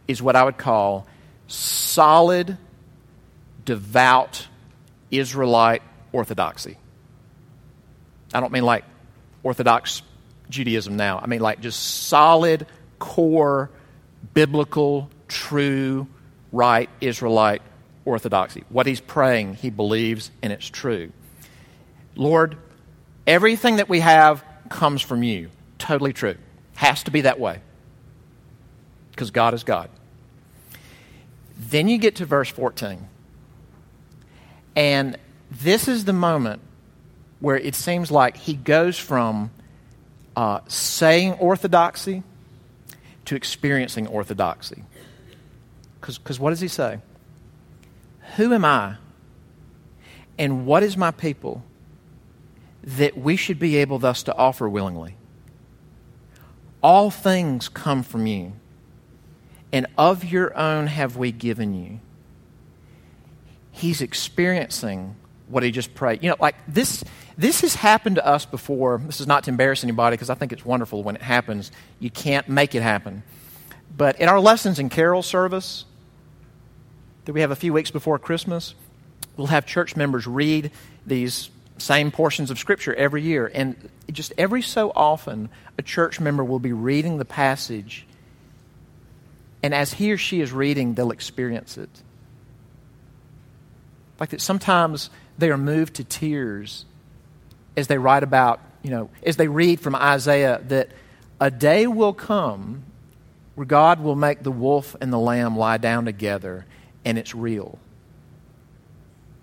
is 0.08 0.20
what 0.20 0.34
I 0.34 0.42
would 0.42 0.58
call 0.58 1.06
solid, 1.50 2.56
devout 3.64 4.46
Israelite 5.10 5.82
orthodoxy. 6.12 6.76
I 8.32 8.40
don't 8.40 8.52
mean 8.52 8.64
like 8.64 8.84
Orthodox 9.42 10.02
Judaism 10.48 10.96
now. 10.96 11.18
I 11.18 11.26
mean 11.26 11.40
like 11.40 11.60
just 11.60 12.06
solid, 12.06 12.66
core, 12.98 13.70
biblical, 14.34 15.10
true, 15.28 16.06
right 16.52 16.88
Israelite 17.00 17.62
orthodoxy. 18.04 18.64
What 18.68 18.86
he's 18.86 19.00
praying, 19.00 19.54
he 19.54 19.70
believes, 19.70 20.30
and 20.42 20.52
it's 20.52 20.68
true. 20.68 21.12
Lord, 22.14 22.56
everything 23.26 23.76
that 23.76 23.88
we 23.88 24.00
have 24.00 24.44
comes 24.68 25.02
from 25.02 25.22
you. 25.22 25.50
Totally 25.78 26.12
true. 26.12 26.36
Has 26.74 27.04
to 27.04 27.10
be 27.10 27.22
that 27.22 27.40
way. 27.40 27.60
Because 29.10 29.30
God 29.30 29.54
is 29.54 29.64
God. 29.64 29.90
Then 31.60 31.88
you 31.88 31.98
get 31.98 32.16
to 32.16 32.26
verse 32.26 32.48
14. 32.48 33.06
And 34.74 35.18
this 35.50 35.88
is 35.88 36.06
the 36.06 36.14
moment 36.14 36.62
where 37.38 37.58
it 37.58 37.74
seems 37.74 38.10
like 38.10 38.38
he 38.38 38.54
goes 38.54 38.98
from 38.98 39.50
uh, 40.34 40.60
saying 40.68 41.34
orthodoxy 41.34 42.22
to 43.26 43.36
experiencing 43.36 44.06
orthodoxy. 44.06 44.84
Because 46.00 46.40
what 46.40 46.50
does 46.50 46.60
he 46.60 46.68
say? 46.68 47.00
Who 48.36 48.54
am 48.54 48.64
I? 48.64 48.96
And 50.38 50.64
what 50.64 50.82
is 50.82 50.96
my 50.96 51.10
people 51.10 51.62
that 52.82 53.18
we 53.18 53.36
should 53.36 53.58
be 53.58 53.76
able 53.76 53.98
thus 53.98 54.22
to 54.22 54.34
offer 54.34 54.66
willingly? 54.66 55.16
All 56.82 57.10
things 57.10 57.68
come 57.68 58.02
from 58.02 58.26
you, 58.26 58.54
and 59.72 59.86
of 59.96 60.24
your 60.24 60.56
own 60.56 60.86
have 60.86 61.16
we 61.16 61.32
given 61.32 61.74
you. 61.74 62.00
He's 63.72 64.00
experiencing 64.00 65.16
what 65.48 65.62
he 65.62 65.70
just 65.70 65.94
prayed. 65.94 66.22
You 66.22 66.30
know, 66.30 66.36
like 66.40 66.54
this, 66.68 67.04
this 67.36 67.60
has 67.60 67.74
happened 67.74 68.16
to 68.16 68.26
us 68.26 68.44
before. 68.44 69.00
This 69.04 69.20
is 69.20 69.26
not 69.26 69.44
to 69.44 69.50
embarrass 69.50 69.82
anybody 69.84 70.14
because 70.14 70.30
I 70.30 70.34
think 70.34 70.52
it's 70.52 70.64
wonderful 70.64 71.02
when 71.02 71.16
it 71.16 71.22
happens. 71.22 71.70
You 71.98 72.10
can't 72.10 72.48
make 72.48 72.74
it 72.74 72.82
happen. 72.82 73.22
But 73.96 74.20
in 74.20 74.28
our 74.28 74.40
lessons 74.40 74.78
in 74.78 74.88
carol 74.88 75.22
service 75.22 75.84
that 77.24 77.32
we 77.32 77.40
have 77.40 77.50
a 77.50 77.56
few 77.56 77.72
weeks 77.72 77.90
before 77.90 78.18
Christmas, 78.18 78.74
we'll 79.36 79.48
have 79.48 79.66
church 79.66 79.96
members 79.96 80.26
read 80.26 80.70
these 81.06 81.50
same 81.78 82.10
portions 82.10 82.50
of 82.50 82.58
Scripture 82.58 82.94
every 82.94 83.22
year. 83.22 83.50
And 83.52 83.90
just 84.10 84.32
every 84.38 84.62
so 84.62 84.92
often, 84.94 85.48
a 85.78 85.82
church 85.82 86.20
member 86.20 86.44
will 86.44 86.58
be 86.58 86.72
reading 86.72 87.18
the 87.18 87.24
passage. 87.24 88.06
And 89.62 89.74
as 89.74 89.92
he 89.92 90.12
or 90.12 90.16
she 90.16 90.40
is 90.40 90.52
reading, 90.52 90.94
they'll 90.94 91.10
experience 91.10 91.76
it. 91.76 91.90
Like 94.18 94.30
that 94.30 94.40
sometimes 94.40 95.10
they 95.38 95.50
are 95.50 95.58
moved 95.58 95.94
to 95.94 96.04
tears 96.04 96.84
as 97.76 97.86
they 97.86 97.98
write 97.98 98.22
about, 98.22 98.60
you 98.82 98.90
know, 98.90 99.10
as 99.24 99.36
they 99.36 99.48
read 99.48 99.80
from 99.80 99.94
Isaiah 99.94 100.60
that 100.68 100.90
a 101.40 101.50
day 101.50 101.86
will 101.86 102.12
come 102.12 102.84
where 103.54 103.66
God 103.66 104.00
will 104.00 104.16
make 104.16 104.42
the 104.42 104.50
wolf 104.50 104.94
and 105.00 105.12
the 105.12 105.18
lamb 105.18 105.56
lie 105.56 105.78
down 105.78 106.04
together 106.04 106.66
and 107.04 107.18
it's 107.18 107.34
real. 107.34 107.78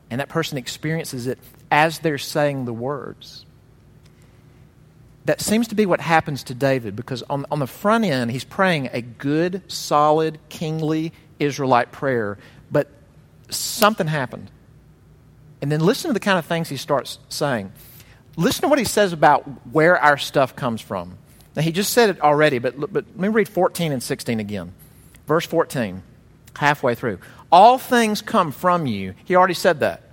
And 0.09 0.21
that 0.21 0.29
person 0.29 0.57
experiences 0.57 1.27
it 1.27 1.39
as 1.71 1.99
they're 1.99 2.17
saying 2.17 2.65
the 2.65 2.73
words. 2.73 3.45
That 5.27 5.41
seems 5.41 5.67
to 5.67 5.75
be 5.75 5.85
what 5.85 5.99
happens 5.99 6.43
to 6.43 6.53
David 6.53 6.95
because 6.95 7.21
on, 7.23 7.45
on 7.51 7.59
the 7.59 7.67
front 7.67 8.05
end, 8.05 8.31
he's 8.31 8.45
praying 8.45 8.89
a 8.93 9.01
good, 9.01 9.61
solid, 9.69 10.39
kingly 10.47 11.11
Israelite 11.37 11.91
prayer, 11.91 12.37
but 12.71 12.87
something 13.49 14.07
happened. 14.07 14.49
And 15.61 15.69
then 15.69 15.81
listen 15.81 16.07
to 16.07 16.13
the 16.13 16.21
kind 16.21 16.39
of 16.39 16.45
things 16.45 16.69
he 16.69 16.77
starts 16.77 17.19
saying. 17.27 17.73
Listen 18.37 18.61
to 18.61 18.67
what 18.69 18.79
he 18.79 18.85
says 18.85 19.11
about 19.11 19.43
where 19.73 19.97
our 19.97 20.17
stuff 20.17 20.55
comes 20.55 20.79
from. 20.79 21.17
Now, 21.57 21.61
he 21.61 21.73
just 21.73 21.91
said 21.91 22.09
it 22.09 22.21
already, 22.21 22.59
but, 22.59 22.79
but 22.79 22.93
let 22.93 23.17
me 23.17 23.27
read 23.27 23.49
14 23.49 23.91
and 23.91 24.01
16 24.01 24.39
again. 24.39 24.73
Verse 25.27 25.45
14, 25.45 26.03
halfway 26.55 26.95
through. 26.95 27.19
All 27.51 27.77
things 27.77 28.21
come 28.21 28.53
from 28.53 28.85
you. 28.85 29.13
He 29.25 29.35
already 29.35 29.55
said 29.55 29.81
that. 29.81 30.03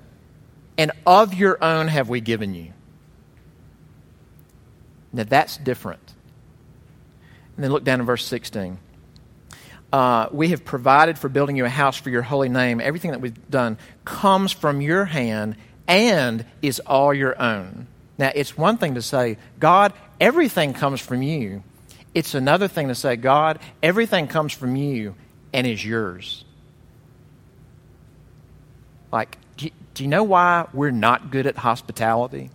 And 0.77 0.91
of 1.07 1.35
your 1.35 1.63
own 1.63 1.87
have 1.87 2.09
we 2.09 2.21
given 2.21 2.53
you. 2.53 2.73
Now, 5.15 5.25
that's 5.25 5.57
different. 5.57 6.13
And 7.57 7.65
then 7.65 7.73
look 7.73 7.85
down 7.85 8.01
in 8.01 8.07
verse 8.07 8.25
16 8.27 8.79
uh, 9.95 10.29
we 10.33 10.49
have 10.49 10.65
provided 10.65 11.17
for 11.17 11.29
building 11.29 11.55
you 11.55 11.65
a 11.65 11.69
house 11.69 11.97
for 11.97 12.11
your 12.11 12.23
holy 12.23 12.49
name. 12.49 12.81
Everything 12.81 13.13
that 13.13 13.21
we've 13.21 13.49
done 13.49 13.79
comes 14.05 14.51
from 14.51 14.81
your 14.81 15.05
hand 15.05 15.55
and 15.87 16.45
is 16.63 16.81
all 16.81 17.15
your 17.15 17.41
own. 17.41 17.87
Now, 18.19 18.33
it's 18.35 18.59
one 18.59 18.77
thing 18.77 18.97
to 18.97 19.03
say, 19.03 19.39
God, 19.61 19.93
everything 20.21 20.75
comes 20.75 21.01
from 21.01 21.23
you. 21.23 21.63
It's 22.13 22.35
another 22.35 22.67
thing 22.67 22.89
to 22.89 22.97
say, 22.97 23.15
God, 23.15 23.61
everything 23.85 24.27
comes 24.27 24.53
from 24.53 24.75
you 24.75 25.15
and 25.53 25.65
is 25.65 25.85
yours. 25.85 26.45
Like, 29.13 29.39
do 29.57 29.71
do 29.95 30.03
you 30.03 30.09
know 30.09 30.25
why 30.25 30.67
we're 30.73 30.91
not 30.91 31.31
good 31.31 31.47
at 31.47 31.57
hospitality? 31.57 32.51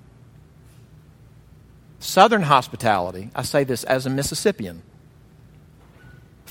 Southern 2.00 2.44
hospitality, 2.44 3.30
I 3.36 3.44
say 3.44 3.64
this 3.64 3.84
as 3.84 4.06
a 4.06 4.10
Mississippian 4.10 4.84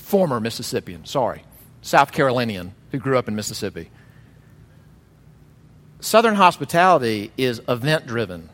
former 0.09 0.39
Mississippian, 0.39 1.05
sorry, 1.05 1.43
South 1.83 2.11
Carolinian 2.11 2.73
who 2.91 2.97
grew 2.97 3.15
up 3.15 3.27
in 3.27 3.35
Mississippi. 3.35 3.91
Southern 5.99 6.33
hospitality 6.33 7.31
is 7.37 7.61
event 7.69 8.07
driven, 8.07 8.49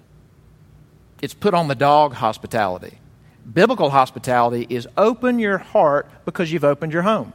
it's 1.22 1.34
put 1.34 1.54
on 1.54 1.70
the 1.70 1.76
dog 1.76 2.14
hospitality. 2.14 3.00
Biblical 3.52 3.90
hospitality 3.92 4.68
is 4.70 4.86
open 4.98 5.40
your 5.40 5.58
heart 5.58 6.10
because 6.26 6.52
you've 6.52 6.66
opened 6.66 6.92
your 6.92 7.04
home. 7.04 7.32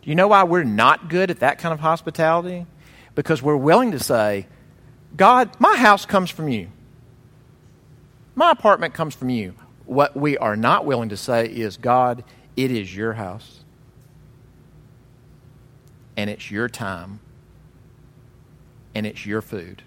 Do 0.00 0.08
you 0.08 0.14
know 0.14 0.28
why 0.28 0.44
we're 0.44 0.64
not 0.64 1.10
good 1.10 1.30
at 1.30 1.40
that 1.40 1.58
kind 1.58 1.74
of 1.74 1.80
hospitality? 1.80 2.64
Because 3.14 3.42
we're 3.42 3.56
willing 3.56 3.90
to 3.90 3.98
say, 3.98 4.46
God, 5.16 5.50
my 5.58 5.76
house 5.76 6.06
comes 6.06 6.30
from 6.30 6.48
you. 6.48 6.68
My 8.38 8.52
apartment 8.52 8.94
comes 8.94 9.16
from 9.16 9.30
you. 9.30 9.54
What 9.84 10.16
we 10.16 10.38
are 10.38 10.54
not 10.54 10.84
willing 10.84 11.08
to 11.08 11.16
say 11.16 11.46
is, 11.46 11.76
God, 11.76 12.22
it 12.56 12.70
is 12.70 12.94
your 12.94 13.14
house, 13.14 13.64
and 16.16 16.30
it's 16.30 16.48
your 16.48 16.68
time, 16.68 17.18
and 18.94 19.04
it's 19.06 19.26
your 19.26 19.42
food. 19.42 19.82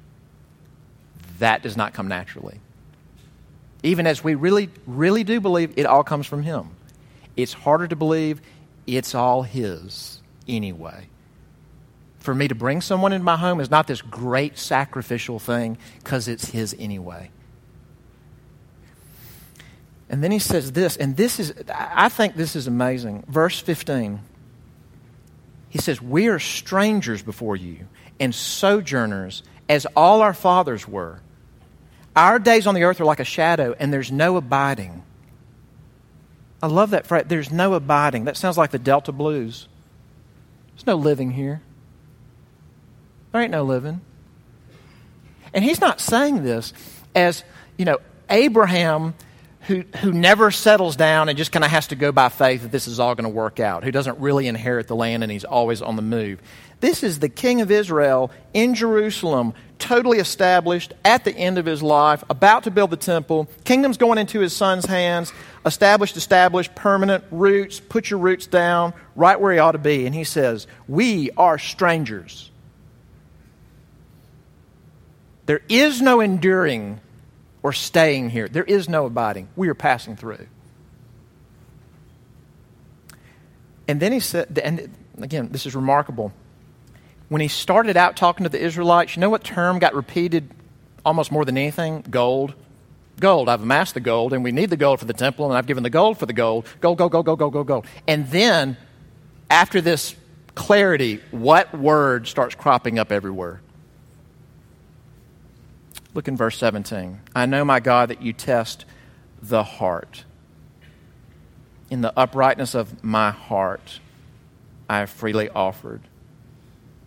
That 1.40 1.64
does 1.64 1.78
not 1.78 1.94
come 1.94 2.10
naturally. 2.10 2.60
Even 3.84 4.06
as 4.06 4.22
we 4.22 4.36
really, 4.36 4.68
really 4.86 5.24
do 5.24 5.40
believe 5.40 5.72
it 5.78 5.86
all 5.86 6.04
comes 6.04 6.28
from 6.28 6.44
Him, 6.44 6.72
it's 7.38 7.54
harder 7.54 7.88
to 7.88 7.96
believe 7.96 8.42
it's 8.86 9.16
all 9.16 9.44
His 9.44 10.20
anyway. 10.46 11.08
For 12.20 12.36
me 12.36 12.50
to 12.50 12.56
bring 12.56 12.82
someone 12.82 13.14
into 13.14 13.24
my 13.24 13.38
home 13.38 13.62
is 13.62 13.72
not 13.72 13.88
this 13.88 14.02
great 14.02 14.58
sacrificial 14.58 15.40
thing 15.40 15.78
because 16.04 16.28
it's 16.28 16.50
His 16.50 16.76
anyway. 16.78 17.32
And 20.12 20.22
then 20.22 20.32
he 20.32 20.40
says 20.40 20.74
this, 20.74 20.98
and 20.98 21.16
this 21.16 21.40
is, 21.40 21.54
I 21.74 22.10
think 22.10 22.36
this 22.36 22.58
is 22.58 22.68
amazing. 22.68 23.24
Verse 23.30 23.58
15. 23.62 24.20
He 25.70 25.78
says, 25.78 26.02
We 26.02 26.28
are 26.28 26.38
strangers 26.38 27.24
before 27.24 27.56
you 27.56 27.88
and 28.20 28.36
sojourners 28.36 29.42
as 29.70 29.88
all 29.96 30.22
our 30.22 30.34
fathers 30.34 30.86
were. 30.86 31.22
Our 32.14 32.40
days 32.40 32.68
on 32.68 32.76
the 32.76 32.84
earth 32.84 33.00
are 33.00 33.06
like 33.06 33.22
a 33.22 33.26
shadow, 33.26 33.74
and 33.80 33.94
there's 33.94 34.12
no 34.12 34.36
abiding. 34.36 35.02
I 36.62 36.68
love 36.68 36.90
that 36.90 37.08
phrase. 37.08 37.24
There's 37.28 37.50
no 37.50 37.74
abiding. 37.74 38.26
That 38.26 38.36
sounds 38.36 38.58
like 38.58 38.72
the 38.72 38.80
Delta 38.80 39.14
Blues. 39.14 39.70
There's 40.76 40.88
no 40.88 40.96
living 40.96 41.32
here. 41.32 41.62
There 43.32 43.42
ain't 43.42 43.52
no 43.52 43.64
living. 43.64 44.02
And 45.54 45.64
he's 45.64 45.80
not 45.80 46.02
saying 46.02 46.44
this 46.44 46.74
as, 47.16 47.46
you 47.78 47.86
know, 47.86 48.00
Abraham 48.30 49.14
who, 49.68 49.84
who 50.02 50.12
never 50.12 50.50
settles 50.50 50.96
down 50.96 51.30
and 51.30 51.38
just 51.38 51.52
kind 51.52 51.64
of 51.64 51.72
has 51.72 51.88
to 51.88 51.96
go 51.96 52.12
by 52.12 52.30
faith 52.30 52.64
that 52.64 52.72
this 52.72 52.88
is 52.88 53.00
all 53.00 53.14
going 53.16 53.30
to 53.30 53.36
work 53.36 53.60
out, 53.60 53.84
who 53.84 53.92
doesn't 53.92 54.20
really 54.20 54.48
inherit 54.48 54.88
the 54.88 54.96
land 54.96 55.24
and 55.24 55.32
he's 55.32 55.44
always 55.44 55.82
on 55.82 55.96
the 55.96 56.02
move. 56.02 56.42
This 56.80 57.04
is 57.04 57.20
the 57.20 57.30
king 57.30 57.62
of 57.62 57.70
Israel 57.70 58.32
in 58.56 58.74
Jerusalem, 58.74 59.54
totally 59.78 60.18
established 60.18 60.94
at 61.06 61.24
the 61.24 61.36
end 61.36 61.60
of 61.60 61.66
his 61.66 61.84
life, 61.84 62.24
about 62.28 62.64
to 62.64 62.72
build 62.72 62.90
the 62.90 62.98
temple. 62.98 63.48
Kingdom's 63.64 63.98
going 63.98 64.18
into 64.18 64.40
his 64.40 64.54
son's 64.54 64.86
hands, 64.86 65.32
established, 65.64 66.18
established, 66.18 66.74
permanent 66.74 67.24
roots. 67.30 67.80
Put 67.80 68.10
your 68.10 68.20
roots 68.20 68.48
down 68.48 68.94
right 69.16 69.40
where 69.40 69.54
he 69.54 69.60
ought 69.60 69.74
to 69.74 69.78
be. 69.78 70.08
And 70.08 70.16
he 70.16 70.24
says, 70.24 70.66
We 70.88 71.30
are 71.38 71.60
strangers. 71.60 72.50
There 75.46 75.62
is 75.70 76.02
no 76.02 76.20
enduring 76.20 77.00
or 77.64 77.74
staying 77.74 78.30
here. 78.30 78.48
There 78.48 78.64
is 78.64 78.90
no 78.90 79.06
abiding. 79.06 79.50
We 79.56 79.70
are 79.70 79.76
passing 79.76 80.16
through. 80.16 80.48
And 83.88 84.00
then 84.00 84.12
he 84.12 84.20
said, 84.20 84.58
and 84.64 84.94
again, 85.20 85.50
this 85.52 85.66
is 85.66 85.76
remarkable. 85.76 86.32
When 87.30 87.42
he 87.42 87.48
started 87.48 87.98
out 87.98 88.16
talking 88.16 88.44
to 88.44 88.50
the 88.50 88.60
Israelites, 88.60 89.16
you 89.16 89.22
know 89.22 89.30
what 89.30 89.44
term 89.44 89.80
got 89.80 89.94
repeated 89.94 90.50
almost 91.06 91.32
more 91.32 91.46
than 91.46 91.58
anything? 91.58 92.04
Gold. 92.10 92.54
Gold. 93.20 93.50
I've 93.50 93.62
amassed 93.62 93.94
the 93.94 94.00
gold, 94.00 94.34
and 94.34 94.44
we 94.44 94.52
need 94.52 94.70
the 94.70 94.78
gold 94.78 95.00
for 95.00 95.06
the 95.06 95.14
temple, 95.14 95.46
and 95.46 95.58
I've 95.58 95.68
given 95.68 95.84
the 95.84 95.90
gold 95.90 96.18
for 96.18 96.26
the 96.26 96.34
gold. 96.34 96.66
Gold, 96.80 96.98
gold, 96.98 97.12
gold, 97.12 97.26
gold, 97.26 97.40
gold, 97.40 97.54
gold, 97.54 97.68
gold. 97.68 97.86
And 98.08 98.28
then, 98.30 98.78
after 99.50 99.82
this 99.82 100.16
clarity, 100.56 101.22
what 101.32 101.78
word 101.78 102.28
starts 102.28 102.56
cropping 102.56 103.00
up 103.00 103.12
everywhere? 103.12 103.62
Look 106.14 106.28
in 106.28 106.36
verse 106.36 106.58
17. 106.58 107.22
I 107.36 107.46
know, 107.46 107.64
my 107.64 107.80
God, 107.80 108.10
that 108.10 108.22
you 108.22 108.34
test 108.34 108.86
the 109.42 109.64
heart. 109.64 110.26
In 111.90 112.02
the 112.02 112.18
uprightness 112.18 112.76
of 112.76 113.04
my 113.04 113.32
heart, 113.32 114.00
I 114.90 115.00
have 115.00 115.10
freely 115.10 115.50
offered. 115.50 116.02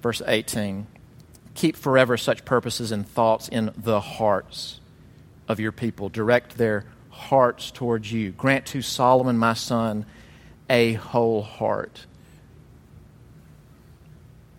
Verse 0.02 0.22
18. 0.26 0.86
Keep 1.54 1.76
forever 1.76 2.16
such 2.16 2.44
purposes 2.44 2.92
and 2.92 3.06
thoughts 3.06 3.48
in 3.48 3.72
the 3.76 4.00
hearts 4.00 4.80
of 5.48 5.60
your 5.60 5.72
people. 5.72 6.08
Direct 6.08 6.56
their 6.56 6.84
hearts 7.10 7.70
towards 7.70 8.10
you. 8.10 8.30
Grant 8.32 8.66
to 8.66 8.82
Solomon, 8.82 9.38
my 9.38 9.54
son, 9.54 10.06
a 10.68 10.94
whole 10.94 11.42
heart. 11.42 12.06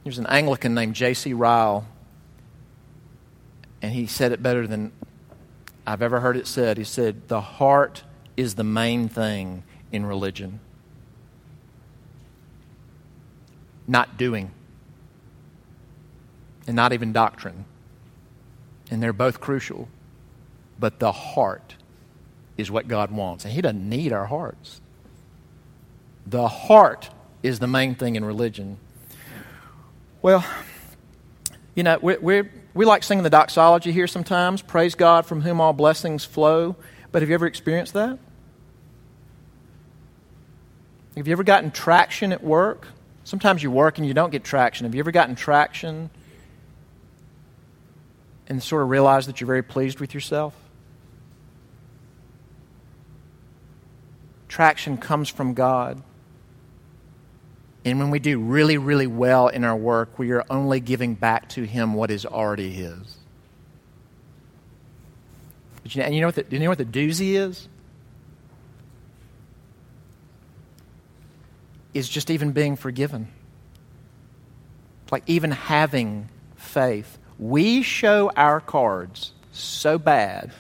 There's 0.04 0.20
an 0.20 0.28
Anglican 0.28 0.76
named 0.76 0.94
J.C. 0.94 1.34
Ryle 1.34 1.88
and 3.86 3.94
he 3.94 4.08
said 4.08 4.32
it 4.32 4.42
better 4.42 4.66
than 4.66 4.92
I've 5.86 6.02
ever 6.02 6.20
heard 6.20 6.38
it 6.38 6.48
said. 6.48 6.80
He 6.80 6.84
said, 6.84 7.28
The 7.28 7.40
heart 7.40 8.02
is 8.36 8.56
the 8.56 8.64
main 8.64 9.10
thing 9.10 9.62
in 9.92 10.08
religion, 10.08 10.60
not 13.88 14.18
doing, 14.18 14.50
and 16.66 16.76
not 16.76 16.94
even 16.94 17.14
doctrine. 17.14 17.66
And 18.90 19.04
they're 19.04 19.14
both 19.14 19.40
crucial, 19.40 19.88
but 20.80 20.98
the 20.98 21.12
heart 21.12 21.76
is 22.58 22.72
what 22.72 22.88
God 22.88 23.12
wants. 23.12 23.46
And 23.46 23.54
He 23.54 23.62
doesn't 23.62 23.88
need 23.88 24.12
our 24.12 24.26
hearts. 24.26 24.82
The 26.26 26.48
heart 26.48 27.12
is 27.44 27.60
the 27.60 27.68
main 27.68 27.94
thing 27.94 28.16
in 28.16 28.26
religion. 28.26 28.80
Well, 30.24 30.44
you 31.76 31.84
know, 31.84 32.00
we're, 32.02 32.20
we're 32.20 32.52
we 32.76 32.86
like 32.86 33.04
singing 33.04 33.24
the 33.24 33.30
doxology 33.30 33.92
here 33.94 34.06
sometimes 34.06 34.62
praise 34.62 34.94
God 34.96 35.26
from 35.26 35.42
whom 35.42 35.62
all 35.62 35.74
blessings 35.74 36.26
flow. 36.26 36.76
But 37.12 37.22
have 37.22 37.30
you 37.30 37.36
ever 37.36 37.48
experienced 37.48 37.94
that? 37.94 38.20
Have 41.16 41.28
you 41.28 41.32
ever 41.32 41.46
gotten 41.46 41.72
traction 41.72 42.34
at 42.34 42.44
work? 42.44 42.90
Sometimes 43.24 43.64
you 43.64 43.72
work 43.72 43.98
and 43.98 44.06
you 44.06 44.14
don't 44.14 44.30
get 44.30 44.44
traction. 44.44 44.86
Have 44.86 44.94
you 44.94 45.00
ever 45.00 45.12
gotten 45.12 45.36
traction 45.36 46.10
and 48.48 48.62
sort 48.62 48.84
of 48.84 48.90
realized 48.90 49.30
that 49.30 49.40
you're 49.40 49.48
very 49.48 49.64
pleased 49.64 50.02
with 50.02 50.14
yourself? 50.14 50.54
Traction 54.50 54.98
comes 54.98 55.30
from 55.30 55.54
God. 55.54 56.04
And 57.86 58.00
when 58.00 58.10
we 58.10 58.18
do 58.18 58.40
really, 58.40 58.80
really 58.80 59.06
well 59.06 59.48
in 59.48 59.64
our 59.64 59.76
work, 59.76 60.18
we 60.18 60.32
are 60.32 60.44
only 60.50 60.80
giving 60.80 61.14
back 61.14 61.50
to 61.50 61.64
Him 61.64 61.94
what 61.94 62.10
is 62.10 62.26
already 62.26 62.72
His. 62.72 63.18
But 65.84 65.94
you 65.94 66.02
know, 66.02 66.06
and 66.08 66.16
you 66.16 66.22
know 66.22 66.28
what 66.28 66.36
the, 66.36 66.46
you 66.50 66.60
know 66.60 66.70
what 66.70 66.80
the 66.80 66.86
doozy 66.86 67.36
is? 67.36 67.70
Is 71.94 72.10
just 72.10 72.32
even 72.32 72.54
being 72.54 72.76
forgiven. 72.76 73.28
Like 75.12 75.24
even 75.28 75.52
having 75.52 76.30
faith. 76.56 77.20
We 77.38 77.84
show 77.84 78.32
our 78.36 78.60
cards 78.60 79.32
so 79.52 80.00
bad 80.00 80.52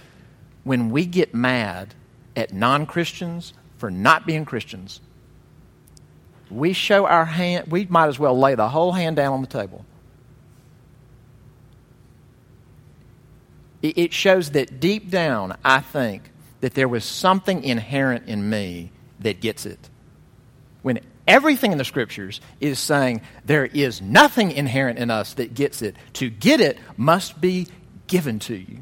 when 0.63 0.91
we 0.91 1.07
get 1.07 1.33
mad 1.33 1.95
at 2.35 2.53
non 2.53 2.85
Christians 2.85 3.53
for 3.79 3.89
not 3.89 4.27
being 4.27 4.45
Christians 4.45 5.01
we 6.49 6.73
show 6.73 7.05
our 7.05 7.25
hand, 7.25 7.71
we 7.71 7.85
might 7.85 8.07
as 8.07 8.19
well 8.19 8.37
lay 8.37 8.55
the 8.55 8.69
whole 8.69 8.91
hand 8.91 9.15
down 9.15 9.33
on 9.33 9.41
the 9.41 9.47
table. 9.47 9.85
It 13.81 14.13
shows 14.13 14.51
that 14.51 14.79
deep 14.79 15.11
down, 15.11 15.57
I 15.63 15.79
think, 15.79 16.31
that 16.61 16.73
there 16.73 16.87
was 16.87 17.05
something 17.05 17.63
inherent 17.63 18.27
in 18.27 18.49
me 18.49 18.91
that 19.19 19.41
gets 19.41 19.67
it. 19.67 19.89
When 20.81 20.99
everything 21.27 21.71
in 21.71 21.77
the 21.77 21.85
scriptures 21.85 22.41
is 22.59 22.79
saying 22.79 23.21
there 23.45 23.65
is 23.65 24.01
nothing 24.01 24.51
inherent 24.51 24.97
in 24.97 25.11
us 25.11 25.33
that 25.35 25.53
gets 25.53 25.83
it, 25.83 25.95
to 26.13 26.29
get 26.29 26.61
it 26.61 26.79
must 26.97 27.39
be 27.39 27.67
given 28.07 28.39
to 28.39 28.55
you. 28.55 28.79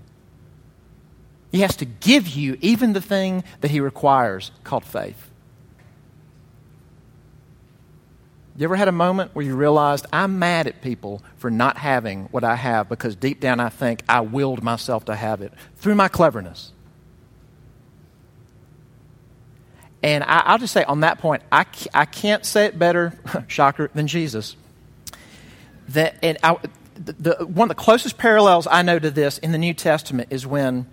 He 1.52 1.62
has 1.62 1.76
to 1.78 1.86
give 1.86 2.30
you 2.30 2.58
even 2.62 2.94
the 2.94 3.02
thing 3.02 3.44
that 3.62 3.72
he 3.72 3.80
requires 3.80 4.52
called 4.64 4.86
faith. 4.86 5.30
You 8.56 8.66
ever 8.66 8.76
had 8.76 8.88
a 8.88 8.94
moment 8.94 9.32
where 9.34 9.44
you 9.44 9.56
realized 9.56 10.06
I'm 10.14 10.38
mad 10.38 10.68
at 10.68 10.82
people 10.82 11.24
for 11.38 11.50
not 11.50 11.78
having 11.78 12.26
what 12.26 12.44
I 12.44 12.56
have 12.56 12.88
because 12.88 13.16
deep 13.16 13.40
down 13.40 13.60
I 13.60 13.70
think 13.70 14.04
I 14.08 14.22
willed 14.22 14.62
myself 14.62 15.06
to 15.06 15.16
have 15.16 15.42
it 15.42 15.54
through 15.78 15.96
my 15.96 16.08
cleverness? 16.08 16.72
And 20.04 20.24
I, 20.24 20.52
will 20.52 20.60
just 20.60 20.74
say 20.74 20.84
on 20.84 21.00
that 21.00 21.20
point, 21.20 21.42
I, 21.52 21.66
I 21.94 22.06
can't 22.06 22.46
say 22.46 22.66
it 22.66 22.78
better, 22.78 23.14
shocker, 23.48 23.90
than 23.94 24.06
Jesus. 24.06 24.56
That, 25.90 26.16
and 26.22 26.38
I, 26.44 26.58
the, 26.96 27.14
the, 27.14 27.46
one 27.46 27.72
of 27.72 27.76
the 27.76 27.82
closest 27.82 28.18
parallels 28.18 28.68
I 28.70 28.82
know 28.82 29.00
to 29.00 29.10
this 29.10 29.38
in 29.38 29.52
the 29.52 29.58
New 29.58 29.74
Testament 29.74 30.28
is 30.30 30.46
when, 30.46 30.86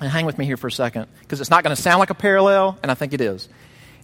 and 0.00 0.10
hang 0.10 0.26
with 0.26 0.38
me 0.38 0.44
here 0.44 0.56
for 0.56 0.66
a 0.66 0.72
second, 0.72 1.06
because 1.20 1.40
it's 1.40 1.50
not 1.50 1.62
going 1.62 1.74
to 1.74 1.80
sound 1.80 2.00
like 2.00 2.10
a 2.10 2.14
parallel, 2.14 2.76
and 2.82 2.90
I 2.90 2.94
think 2.94 3.12
it 3.12 3.20
is. 3.20 3.48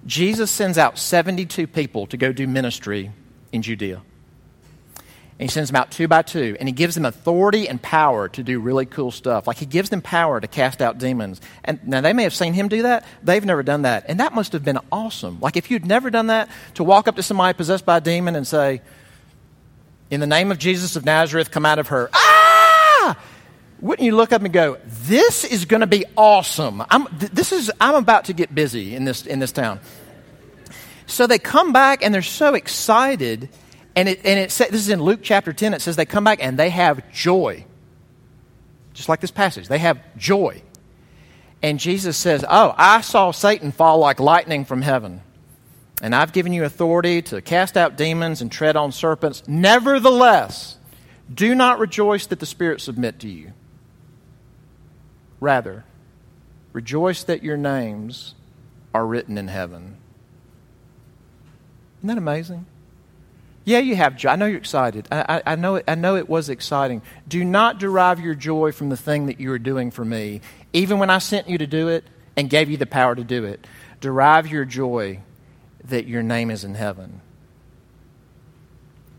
Jesus 0.06 0.50
sends 0.50 0.76
out 0.76 0.98
72 0.98 1.66
people 1.66 2.06
to 2.08 2.16
go 2.16 2.32
do 2.32 2.46
ministry 2.46 3.10
in 3.52 3.62
Judea. 3.62 4.02
And 5.38 5.50
he 5.50 5.52
sends 5.52 5.70
them 5.70 5.76
out 5.76 5.90
two 5.90 6.06
by 6.06 6.22
two, 6.22 6.56
and 6.60 6.68
he 6.68 6.72
gives 6.72 6.94
them 6.94 7.04
authority 7.04 7.68
and 7.68 7.82
power 7.82 8.28
to 8.28 8.42
do 8.44 8.60
really 8.60 8.86
cool 8.86 9.10
stuff. 9.10 9.48
Like 9.48 9.56
he 9.56 9.66
gives 9.66 9.90
them 9.90 10.00
power 10.00 10.40
to 10.40 10.46
cast 10.46 10.80
out 10.80 10.98
demons. 10.98 11.40
And 11.64 11.80
now 11.88 12.00
they 12.02 12.12
may 12.12 12.22
have 12.22 12.34
seen 12.34 12.52
him 12.52 12.68
do 12.68 12.82
that. 12.82 13.04
They've 13.22 13.44
never 13.44 13.64
done 13.64 13.82
that. 13.82 14.04
And 14.06 14.20
that 14.20 14.32
must 14.32 14.52
have 14.52 14.64
been 14.64 14.78
awesome. 14.92 15.40
Like 15.40 15.56
if 15.56 15.72
you'd 15.72 15.86
never 15.86 16.08
done 16.08 16.28
that, 16.28 16.48
to 16.74 16.84
walk 16.84 17.08
up 17.08 17.16
to 17.16 17.22
somebody 17.22 17.56
possessed 17.56 17.84
by 17.84 17.96
a 17.96 18.00
demon 18.00 18.36
and 18.36 18.46
say, 18.46 18.80
In 20.08 20.20
the 20.20 20.26
name 20.26 20.52
of 20.52 20.58
Jesus 20.58 20.94
of 20.94 21.04
Nazareth, 21.04 21.50
come 21.50 21.66
out 21.66 21.80
of 21.80 21.88
her. 21.88 22.10
Ah! 22.12 22.23
Wouldn't 23.84 24.06
you 24.06 24.16
look 24.16 24.32
up 24.32 24.42
and 24.42 24.50
go, 24.50 24.78
This 24.86 25.44
is 25.44 25.66
going 25.66 25.82
to 25.82 25.86
be 25.86 26.06
awesome. 26.16 26.82
I'm, 26.88 27.06
this 27.18 27.52
is, 27.52 27.70
I'm 27.78 27.96
about 27.96 28.24
to 28.24 28.32
get 28.32 28.54
busy 28.54 28.94
in 28.96 29.04
this, 29.04 29.26
in 29.26 29.40
this 29.40 29.52
town. 29.52 29.78
So 31.04 31.26
they 31.26 31.38
come 31.38 31.74
back 31.74 32.02
and 32.02 32.14
they're 32.14 32.22
so 32.22 32.54
excited. 32.54 33.50
And 33.94 34.08
it, 34.08 34.24
and 34.24 34.40
it 34.40 34.50
says, 34.50 34.70
this 34.70 34.80
is 34.80 34.88
in 34.88 35.02
Luke 35.02 35.20
chapter 35.22 35.52
10, 35.52 35.74
it 35.74 35.82
says 35.82 35.96
they 35.96 36.06
come 36.06 36.24
back 36.24 36.42
and 36.42 36.58
they 36.58 36.70
have 36.70 37.12
joy. 37.12 37.66
Just 38.94 39.10
like 39.10 39.20
this 39.20 39.30
passage, 39.30 39.68
they 39.68 39.76
have 39.76 40.00
joy. 40.16 40.62
And 41.62 41.78
Jesus 41.78 42.16
says, 42.16 42.42
Oh, 42.48 42.74
I 42.78 43.02
saw 43.02 43.32
Satan 43.32 43.70
fall 43.70 43.98
like 43.98 44.18
lightning 44.18 44.64
from 44.64 44.80
heaven. 44.80 45.20
And 46.00 46.14
I've 46.14 46.32
given 46.32 46.54
you 46.54 46.64
authority 46.64 47.20
to 47.20 47.42
cast 47.42 47.76
out 47.76 47.98
demons 47.98 48.40
and 48.40 48.50
tread 48.50 48.76
on 48.76 48.92
serpents. 48.92 49.42
Nevertheless, 49.46 50.78
do 51.32 51.54
not 51.54 51.78
rejoice 51.78 52.24
that 52.28 52.40
the 52.40 52.46
spirits 52.46 52.84
submit 52.84 53.18
to 53.20 53.28
you. 53.28 53.52
Rather, 55.44 55.84
rejoice 56.72 57.22
that 57.24 57.42
your 57.42 57.58
names 57.58 58.34
are 58.94 59.06
written 59.06 59.36
in 59.36 59.48
heaven. 59.48 59.98
Isn't 61.98 62.08
that 62.08 62.16
amazing? 62.16 62.64
Yeah, 63.66 63.80
you 63.80 63.94
have 63.94 64.16
joy. 64.16 64.30
I 64.30 64.36
know 64.36 64.46
you're 64.46 64.56
excited. 64.56 65.06
I, 65.12 65.36
I, 65.44 65.52
I, 65.52 65.56
know 65.56 65.74
it, 65.74 65.84
I 65.86 65.96
know 65.96 66.16
it 66.16 66.30
was 66.30 66.48
exciting. 66.48 67.02
Do 67.28 67.44
not 67.44 67.78
derive 67.78 68.20
your 68.20 68.34
joy 68.34 68.72
from 68.72 68.88
the 68.88 68.96
thing 68.96 69.26
that 69.26 69.38
you 69.38 69.52
are 69.52 69.58
doing 69.58 69.90
for 69.90 70.02
me, 70.02 70.40
even 70.72 70.98
when 70.98 71.10
I 71.10 71.18
sent 71.18 71.46
you 71.46 71.58
to 71.58 71.66
do 71.66 71.88
it 71.88 72.04
and 72.36 72.48
gave 72.48 72.70
you 72.70 72.78
the 72.78 72.86
power 72.86 73.14
to 73.14 73.22
do 73.22 73.44
it. 73.44 73.66
Derive 74.00 74.46
your 74.46 74.64
joy 74.64 75.20
that 75.84 76.06
your 76.06 76.22
name 76.22 76.50
is 76.50 76.64
in 76.64 76.74
heaven, 76.74 77.20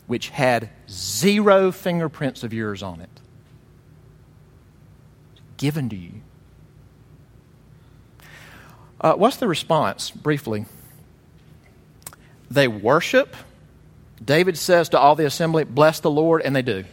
which 0.07 0.29
had 0.29 0.71
zero 0.89 1.71
fingerprints 1.71 2.43
of 2.43 2.51
yours 2.51 2.81
on 2.81 2.99
it 2.99 3.21
given 5.57 5.89
to 5.89 5.95
you. 5.95 6.21
Uh, 9.01 9.13
what's 9.13 9.37
the 9.37 9.47
response, 9.47 10.09
briefly? 10.11 10.65
They 12.49 12.67
worship. 12.67 13.35
David 14.23 14.57
says 14.57 14.89
to 14.89 14.99
all 14.99 15.15
the 15.15 15.25
assembly, 15.25 15.63
Bless 15.63 15.99
the 15.99 16.09
Lord, 16.11 16.41
and 16.41 16.55
they 16.55 16.61
do. 16.61 16.85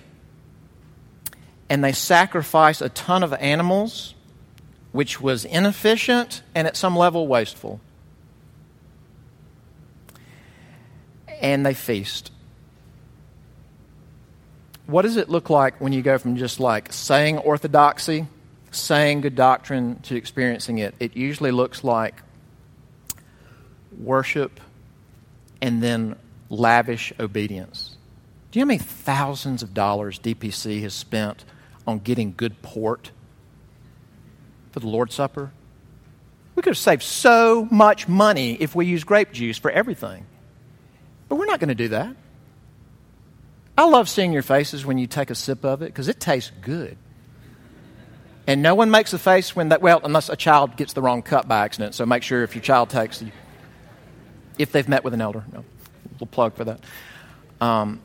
and 1.70 1.82
they 1.82 1.92
sacrifice 1.92 2.82
a 2.82 2.90
ton 2.90 3.22
of 3.22 3.32
animals, 3.34 4.14
which 4.92 5.22
was 5.22 5.46
inefficient 5.46 6.42
and 6.54 6.66
at 6.66 6.76
some 6.76 6.94
level 6.94 7.26
wasteful. 7.26 7.80
And 11.40 11.64
they 11.64 11.72
feast. 11.72 12.30
What 14.86 15.02
does 15.02 15.16
it 15.16 15.30
look 15.30 15.48
like 15.48 15.80
when 15.80 15.94
you 15.94 16.02
go 16.02 16.18
from 16.18 16.36
just 16.36 16.60
like 16.60 16.92
saying 16.92 17.38
orthodoxy, 17.38 18.26
saying 18.72 19.20
good 19.20 19.34
doctrine, 19.34 20.00
to 20.02 20.16
experiencing 20.16 20.78
it? 20.78 20.94
It 20.98 21.16
usually 21.16 21.50
looks 21.50 21.84
like 21.84 22.22
worship 23.98 24.60
and 25.60 25.82
then 25.82 26.16
lavish 26.48 27.12
obedience. 27.20 27.96
Do 28.50 28.58
you 28.58 28.64
know 28.64 28.66
how 28.66 28.76
many 28.76 28.78
thousands 28.78 29.62
of 29.62 29.72
dollars 29.72 30.18
DPC 30.18 30.82
has 30.82 30.92
spent 30.92 31.44
on 31.86 31.98
getting 32.00 32.34
good 32.36 32.60
port 32.62 33.10
for 34.72 34.80
the 34.80 34.88
Lord's 34.88 35.14
Supper? 35.14 35.52
We 36.54 36.62
could 36.62 36.70
have 36.70 36.78
saved 36.78 37.02
so 37.02 37.66
much 37.70 38.08
money 38.08 38.54
if 38.60 38.74
we 38.74 38.84
used 38.84 39.06
grape 39.06 39.32
juice 39.32 39.56
for 39.56 39.70
everything. 39.70 40.26
But 41.28 41.36
we're 41.36 41.46
not 41.46 41.60
going 41.60 41.68
to 41.68 41.74
do 41.74 41.88
that. 41.88 42.14
I 43.76 43.86
love 43.86 44.08
seeing 44.08 44.34
your 44.34 44.42
faces 44.42 44.84
when 44.84 44.98
you 44.98 45.06
take 45.06 45.30
a 45.30 45.34
sip 45.34 45.64
of 45.64 45.80
it 45.80 45.86
because 45.86 46.08
it 46.08 46.20
tastes 46.20 46.52
good. 46.60 46.98
And 48.46 48.60
no 48.60 48.74
one 48.74 48.90
makes 48.90 49.12
a 49.12 49.18
face 49.18 49.54
when 49.54 49.68
that, 49.68 49.80
well, 49.80 50.00
unless 50.02 50.28
a 50.28 50.36
child 50.36 50.76
gets 50.76 50.94
the 50.94 51.02
wrong 51.02 51.22
cup 51.22 51.46
by 51.46 51.64
accident. 51.64 51.94
So 51.94 52.04
make 52.04 52.22
sure 52.22 52.42
if 52.42 52.54
your 52.54 52.62
child 52.62 52.90
takes, 52.90 53.22
if 54.58 54.72
they've 54.72 54.88
met 54.88 55.04
with 55.04 55.14
an 55.14 55.20
elder. 55.20 55.44
No, 55.52 55.64
we'll 56.18 56.26
plug 56.26 56.54
for 56.54 56.64
that. 56.64 56.80
Um, 57.60 58.00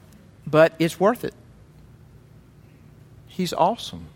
but 0.45 0.73
it's 0.77 0.99
worth 0.99 1.23
it. 1.23 1.33
He's 3.27 3.53
awesome. 3.53 4.07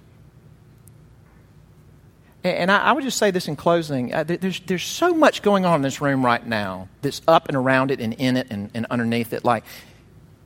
And 2.43 2.71
I, 2.71 2.77
I, 2.79 2.91
would 2.93 3.03
just 3.03 3.17
say 3.17 3.29
this 3.29 3.47
in 3.47 3.55
closing. 3.55 4.13
Uh, 4.13 4.23
there's, 4.23 4.59
there's 4.61 4.83
so 4.83 5.13
much 5.13 5.43
going 5.43 5.65
on 5.65 5.75
in 5.75 5.81
this 5.83 6.01
room 6.01 6.25
right 6.25 6.45
now 6.45 6.87
that's 7.01 7.21
up 7.27 7.47
and 7.47 7.55
around 7.55 7.91
it 7.91 7.99
and 7.99 8.13
in 8.13 8.35
it 8.35 8.47
and, 8.49 8.71
and 8.73 8.87
underneath 8.89 9.31
it. 9.33 9.45
Like, 9.45 9.63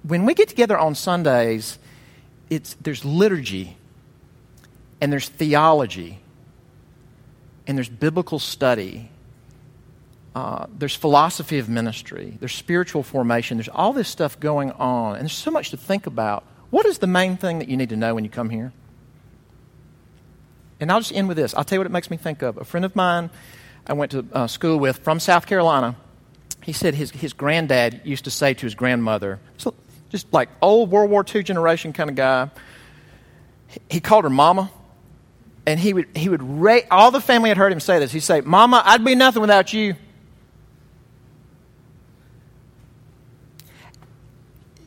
when 0.04 0.26
we 0.26 0.34
get 0.34 0.50
together 0.50 0.78
on 0.78 0.94
Sundays, 0.96 1.80
it's, 2.50 2.76
there's 2.82 3.06
liturgy 3.06 3.78
and 5.02 5.12
there's 5.12 5.30
theology 5.30 6.20
and 7.68 7.78
there's 7.78 7.90
biblical 7.90 8.40
study. 8.40 9.10
Uh, 10.36 10.68
there's 10.78 10.96
philosophy 10.96 11.60
of 11.60 11.70
ministry. 11.70 12.38
There's 12.40 12.54
spiritual 12.54 13.04
formation. 13.04 13.58
There's 13.58 13.70
all 13.70 13.94
this 13.94 14.10
stuff 14.10 14.40
going 14.40 14.72
on. 14.72 15.16
And 15.16 15.24
there's 15.24 15.34
so 15.34 15.52
much 15.52 15.72
to 15.72 15.78
think 15.78 16.08
about. 16.08 16.44
What 16.70 16.86
is 16.86 16.98
the 16.98 17.08
main 17.08 17.38
thing 17.38 17.60
that 17.60 17.70
you 17.70 17.78
need 17.78 17.90
to 17.90 17.96
know 17.96 18.16
when 18.16 18.24
you 18.24 18.30
come 18.30 18.50
here? 18.50 18.74
And 20.80 20.92
I'll 20.92 21.00
just 21.00 21.14
end 21.14 21.28
with 21.28 21.38
this. 21.38 21.54
I'll 21.54 21.64
tell 21.64 21.78
you 21.78 21.80
what 21.80 21.88
it 21.88 21.92
makes 21.92 22.12
me 22.12 22.18
think 22.18 22.42
of. 22.42 22.58
A 22.58 22.66
friend 22.66 22.86
of 22.86 22.96
mine 22.96 23.30
I 23.88 23.94
went 23.94 24.12
to 24.12 24.26
uh, 24.34 24.48
school 24.48 24.78
with 24.78 24.98
from 25.00 25.20
South 25.20 25.46
Carolina, 25.46 25.96
he 26.64 26.74
said 26.74 26.96
his, 26.96 27.12
his 27.12 27.34
granddad 27.34 28.02
used 28.04 28.24
to 28.24 28.32
say 28.32 28.54
to 28.56 28.66
his 28.66 28.74
grandmother, 28.74 29.40
so 29.58 29.76
just 30.10 30.32
like 30.34 30.50
old 30.62 30.90
World 30.90 31.12
War 31.12 31.24
II 31.24 31.44
generation 31.44 31.94
kind 31.94 32.10
of 32.10 32.16
guy, 32.16 32.50
he 33.90 34.00
called 34.00 34.24
her 34.24 34.30
mama. 34.30 34.72
And 35.68 35.80
he 35.80 35.94
would, 35.94 36.08
he 36.16 36.30
would 36.30 36.44
rate, 36.44 36.86
all 36.92 37.12
the 37.12 37.22
family 37.22 37.50
had 37.50 37.58
heard 37.58 37.72
him 37.72 37.80
say 37.80 38.00
this. 38.00 38.12
He'd 38.12 38.20
say, 38.20 38.42
Mama, 38.42 38.84
I'd 38.86 39.04
be 39.04 39.16
nothing 39.16 39.42
without 39.42 39.74
you. 39.74 39.96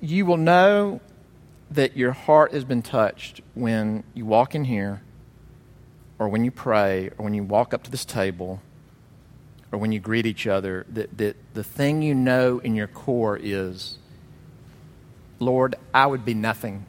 You 0.00 0.24
will 0.24 0.36
know 0.36 1.00
that 1.72 1.96
your 1.96 2.12
heart 2.12 2.52
has 2.52 2.64
been 2.64 2.82
touched 2.82 3.40
when 3.54 4.04
you 4.14 4.24
walk 4.24 4.54
in 4.54 4.64
here 4.64 5.02
or 6.18 6.28
when 6.28 6.44
you 6.44 6.50
pray, 6.50 7.10
or 7.16 7.24
when 7.24 7.34
you 7.34 7.42
walk 7.42 7.72
up 7.72 7.84
to 7.84 7.90
this 7.90 8.04
table, 8.04 8.60
or 9.70 9.78
when 9.78 9.92
you 9.92 10.00
greet 10.00 10.26
each 10.26 10.46
other, 10.46 10.84
that, 10.88 11.16
that 11.16 11.36
the 11.54 11.62
thing 11.62 12.02
you 12.02 12.14
know 12.14 12.58
in 12.58 12.74
your 12.74 12.88
core 12.88 13.38
is, 13.40 13.98
Lord, 15.38 15.76
I 15.94 16.06
would 16.06 16.24
be 16.24 16.34
nothing. 16.34 16.86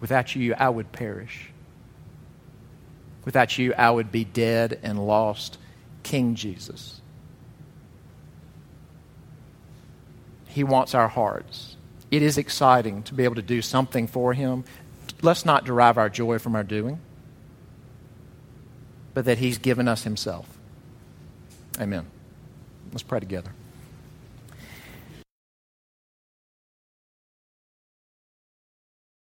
Without 0.00 0.34
you, 0.36 0.54
I 0.54 0.68
would 0.68 0.92
perish. 0.92 1.50
Without 3.24 3.58
you, 3.58 3.74
I 3.74 3.90
would 3.90 4.12
be 4.12 4.24
dead 4.24 4.78
and 4.82 5.06
lost. 5.06 5.58
King 6.02 6.34
Jesus. 6.34 7.00
He 10.46 10.64
wants 10.64 10.94
our 10.94 11.08
hearts. 11.08 11.76
It 12.10 12.22
is 12.22 12.38
exciting 12.38 13.02
to 13.04 13.14
be 13.14 13.24
able 13.24 13.34
to 13.34 13.42
do 13.42 13.60
something 13.60 14.06
for 14.06 14.32
Him 14.32 14.64
let's 15.22 15.44
not 15.44 15.64
derive 15.64 15.98
our 15.98 16.08
joy 16.08 16.38
from 16.38 16.54
our 16.54 16.62
doing, 16.62 17.00
but 19.14 19.24
that 19.24 19.38
He's 19.38 19.58
given 19.58 19.88
us 19.88 20.04
Himself. 20.04 20.46
Amen. 21.80 22.06
Let's 22.92 23.02
pray 23.02 23.20
together. 23.20 23.52